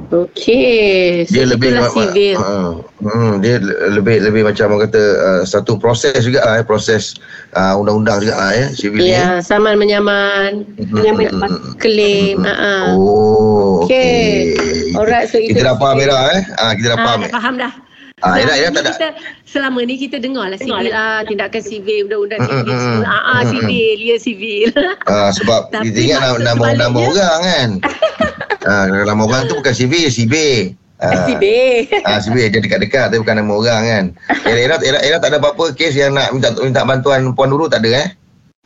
Okey. 0.09 1.27
dia 1.27 1.45
So, 1.45 1.53
lebih 1.53 1.69
itulah 1.71 1.91
sivil. 1.91 2.35
Uh, 2.35 2.71
hmm, 2.99 3.33
dia 3.39 3.59
le- 3.59 3.77
lebih 3.93 4.17
lebih 4.23 4.43
macam 4.43 4.71
orang 4.71 4.89
kata 4.89 5.03
uh, 5.19 5.43
satu 5.43 5.77
proses 5.77 6.17
juga 6.19 6.41
lah, 6.43 6.55
eh, 6.55 6.65
proses 6.65 7.13
uh, 7.53 7.77
undang-undang 7.77 8.21
juga 8.21 8.35
lah, 8.35 8.51
ya 8.53 8.67
sivil 8.71 8.99
ni. 8.99 9.13
Ya, 9.13 9.39
saman 9.39 9.77
menyaman, 9.77 10.65
Menyaman 10.81 11.29
claim. 11.77 12.41
Ha 12.41 12.89
Oh, 12.91 13.85
Okey. 13.85 14.57
okey. 14.57 14.97
Alright, 14.97 15.29
so 15.29 15.37
itu 15.37 15.53
Kita 15.53 15.61
dah 15.63 15.77
faham 15.77 15.97
Era 15.99 16.19
eh. 16.33 16.43
Ah, 16.57 16.73
kita 16.73 16.87
dah 16.89 16.97
Ah, 16.97 17.05
faham. 17.05 17.19
dah 17.21 17.31
faham 17.31 17.55
dah. 17.59 17.73
Ah, 18.19 18.35
Era 18.35 18.51
Era 18.53 18.67
Selama 18.67 18.75
tak 18.75 18.83
ni 18.83 18.83
ada. 18.83 18.91
kita, 18.91 19.09
selama 19.47 19.79
ni 19.85 19.95
kita 19.95 20.17
dengar 20.19 20.45
lah 20.49 20.59
sivil 20.59 20.91
ah, 20.91 21.21
tindakan 21.23 21.63
sivil, 21.63 22.03
undang-undang 22.03 22.41
Mm, 22.41 22.49
mm, 22.49 22.57
sivil 22.59 22.75
mm. 22.75 23.03
Ah, 23.05 23.13
ah, 23.13 23.39
mm, 23.39 23.51
sivil, 23.53 23.99
ya 24.01 24.17
sivil. 24.19 24.69
Ah, 25.05 25.31
sebab 25.31 25.61
kita 25.71 25.99
ingat 26.01 26.19
maksud 26.19 26.41
nama 26.41 26.57
nama, 26.59 26.65
nama 26.75 26.99
sebaliknya- 26.99 27.13
orang 27.13 27.41
kan. 27.45 27.71
ah, 28.69 28.85
nama 28.87 29.23
orang 29.25 29.49
tu 29.49 29.57
bukan 29.57 29.73
sibir. 29.73 30.77
Ah, 30.99 31.25
Sivil. 31.31 31.87
Ah, 32.03 32.19
sibir 32.19 32.51
dia 32.51 32.59
dekat-dekat 32.59 33.15
tapi 33.15 33.23
bukan 33.23 33.39
nama 33.39 33.53
orang 33.55 33.83
kan. 33.87 34.05
Era 34.45 34.59
Era 34.59 34.77
Era, 34.83 34.99
Era 34.99 35.17
tak 35.23 35.31
ada 35.31 35.39
apa-apa 35.39 35.71
kes 35.71 35.95
yang 35.95 36.19
nak 36.19 36.35
minta 36.35 36.51
minta 36.59 36.83
bantuan 36.83 37.31
Puan 37.39 37.55
Nurul 37.55 37.71
tak 37.71 37.87
ada 37.87 38.03
eh? 38.03 38.09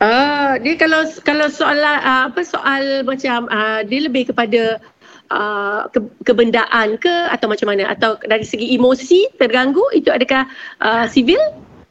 Ah, 0.01 0.57
dia 0.57 0.73
kalau 0.75 1.05
kalau 1.21 1.47
soal 1.47 1.77
ah, 1.79 2.27
apa 2.27 2.41
soal 2.41 3.05
macam 3.05 3.45
ah, 3.53 3.85
dia 3.85 4.03
lebih 4.03 4.33
kepada 4.33 4.81
ah, 5.29 5.85
ke, 5.93 6.01
kebendaan 6.25 6.97
ke 6.97 7.13
atau 7.29 7.45
macam 7.45 7.69
mana 7.69 7.93
atau 7.93 8.17
dari 8.25 8.43
segi 8.43 8.73
emosi 8.73 9.37
terganggu 9.37 9.85
itu 9.93 10.09
adakah 10.09 10.49
ah, 10.81 11.05
sivil 11.05 11.39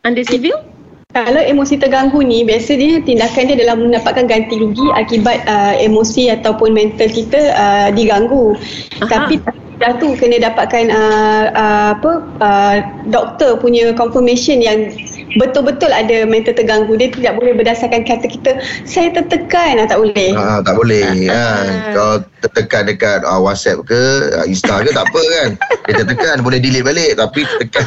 under 0.03 0.27
sivil 0.27 0.59
Kalau 1.13 1.45
emosi 1.45 1.77
terganggu 1.77 2.25
ni 2.25 2.41
biasa 2.41 2.73
dia 2.73 2.97
tindakan 3.05 3.53
dia 3.53 3.57
dalam 3.61 3.85
mendapatkan 3.85 4.25
ganti 4.25 4.57
rugi 4.57 4.89
akibat 4.97 5.45
uh, 5.45 5.77
emosi 5.77 6.33
ataupun 6.33 6.73
mental 6.73 7.05
kita 7.13 7.53
uh, 7.53 7.89
diganggu. 7.93 8.57
Aha. 9.05 9.29
Tapi 9.29 9.45
dah 9.77 9.93
tu 10.01 10.17
kena 10.17 10.41
dapatkan 10.41 10.89
uh, 10.89 11.45
uh, 11.53 11.89
apa 12.01 12.13
uh, 12.41 12.77
doktor 13.13 13.61
punya 13.61 13.93
confirmation 13.93 14.65
yang 14.65 14.89
betul-betul 15.37 15.91
ada 15.91 16.25
mental 16.25 16.53
terganggu. 16.53 16.93
Dia 16.97 17.09
tidak 17.13 17.39
boleh 17.39 17.53
berdasarkan 17.57 18.05
kata 18.05 18.27
kita 18.27 18.51
saya 18.85 19.13
tertekan 19.13 19.81
ah, 19.81 19.87
tak 19.89 19.99
boleh. 20.01 20.31
Ah, 20.35 20.59
tak 20.61 20.75
boleh 20.77 21.05
Ah. 21.29 21.33
kan. 21.33 21.67
Kalau 21.95 22.15
tertekan 22.43 22.83
dekat 22.89 23.21
ah, 23.23 23.39
WhatsApp 23.39 23.85
ke, 23.87 24.03
ah, 24.37 24.45
Insta 24.45 24.83
ke 24.83 24.91
tak 24.91 25.07
apa 25.09 25.21
kan. 25.21 25.51
Dia 25.89 25.95
tertekan 26.05 26.43
boleh 26.43 26.59
delete 26.59 26.85
balik 26.85 27.17
tapi 27.17 27.47
tekan 27.61 27.87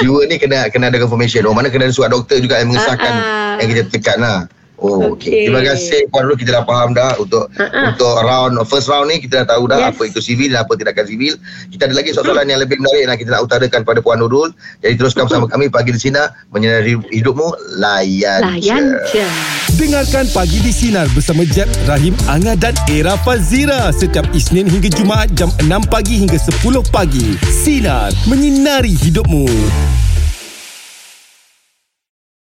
jiwa 0.00 0.24
ni 0.26 0.36
kena 0.38 0.66
kena 0.72 0.90
ada 0.90 0.98
confirmation. 0.98 1.44
Oh 1.46 1.54
mana 1.54 1.68
kena 1.68 1.90
ada 1.90 1.94
surat 1.94 2.10
doktor 2.10 2.40
juga 2.40 2.58
yang 2.58 2.72
mengesahkan 2.72 3.12
Ah, 3.12 3.22
ah. 3.22 3.52
yang 3.60 3.68
kita 3.74 3.82
tekan 3.92 4.18
lah. 4.22 4.40
Oh, 4.82 5.14
okey. 5.14 5.32
Okey. 5.32 5.42
Terima 5.46 5.62
kasih 5.62 6.00
Puan 6.10 6.26
Nurul 6.26 6.38
kita 6.42 6.50
dah 6.58 6.64
faham 6.66 6.90
dah 6.90 7.14
untuk 7.22 7.46
ah. 7.56 7.94
untuk 7.94 8.14
round 8.26 8.58
first 8.66 8.90
round 8.90 9.06
ni 9.06 9.22
kita 9.22 9.46
dah 9.46 9.54
tahu 9.54 9.70
dah 9.70 9.78
Yes. 9.82 9.98
apa 9.98 10.02
itu 10.10 10.20
sivil 10.22 10.50
dan 10.54 10.66
apa 10.66 10.72
tindakan 10.74 11.06
sivil. 11.06 11.34
Kita 11.70 11.82
ada 11.90 11.94
lagi 11.94 12.10
soalan 12.14 12.46
yang 12.46 12.60
lebih 12.62 12.78
menarik 12.78 13.02
yang 13.06 13.18
kita 13.18 13.30
nak 13.34 13.42
utarakan 13.46 13.80
pada 13.86 13.98
Puan 14.02 14.18
Nurul. 14.18 14.50
Jadi 14.82 14.94
teruskan 14.98 15.26
bersama 15.30 15.46
kami 15.46 15.70
pagi 15.70 15.94
di 15.94 16.00
sini 16.02 16.22
menyinari 16.50 16.98
hidupmu 17.14 17.78
layan. 17.78 18.42
layan 18.42 18.98
je 19.10 19.24
Dengarkan 19.72 20.28
Pagi 20.36 20.60
di 20.60 20.68
Sinar 20.68 21.08
bersama 21.16 21.48
Jeb, 21.48 21.64
Rahim, 21.88 22.12
Anga 22.28 22.52
dan 22.52 22.76
Era 22.92 23.16
Fazira 23.24 23.88
setiap 23.88 24.28
Isnin 24.36 24.68
hingga 24.68 24.92
Jumaat 24.92 25.32
jam 25.32 25.48
6 25.64 25.88
pagi 25.88 26.20
hingga 26.20 26.36
10 26.36 26.60
pagi. 26.92 27.40
Sinar, 27.48 28.12
menyinari 28.28 28.92
hidupmu. 28.92 29.48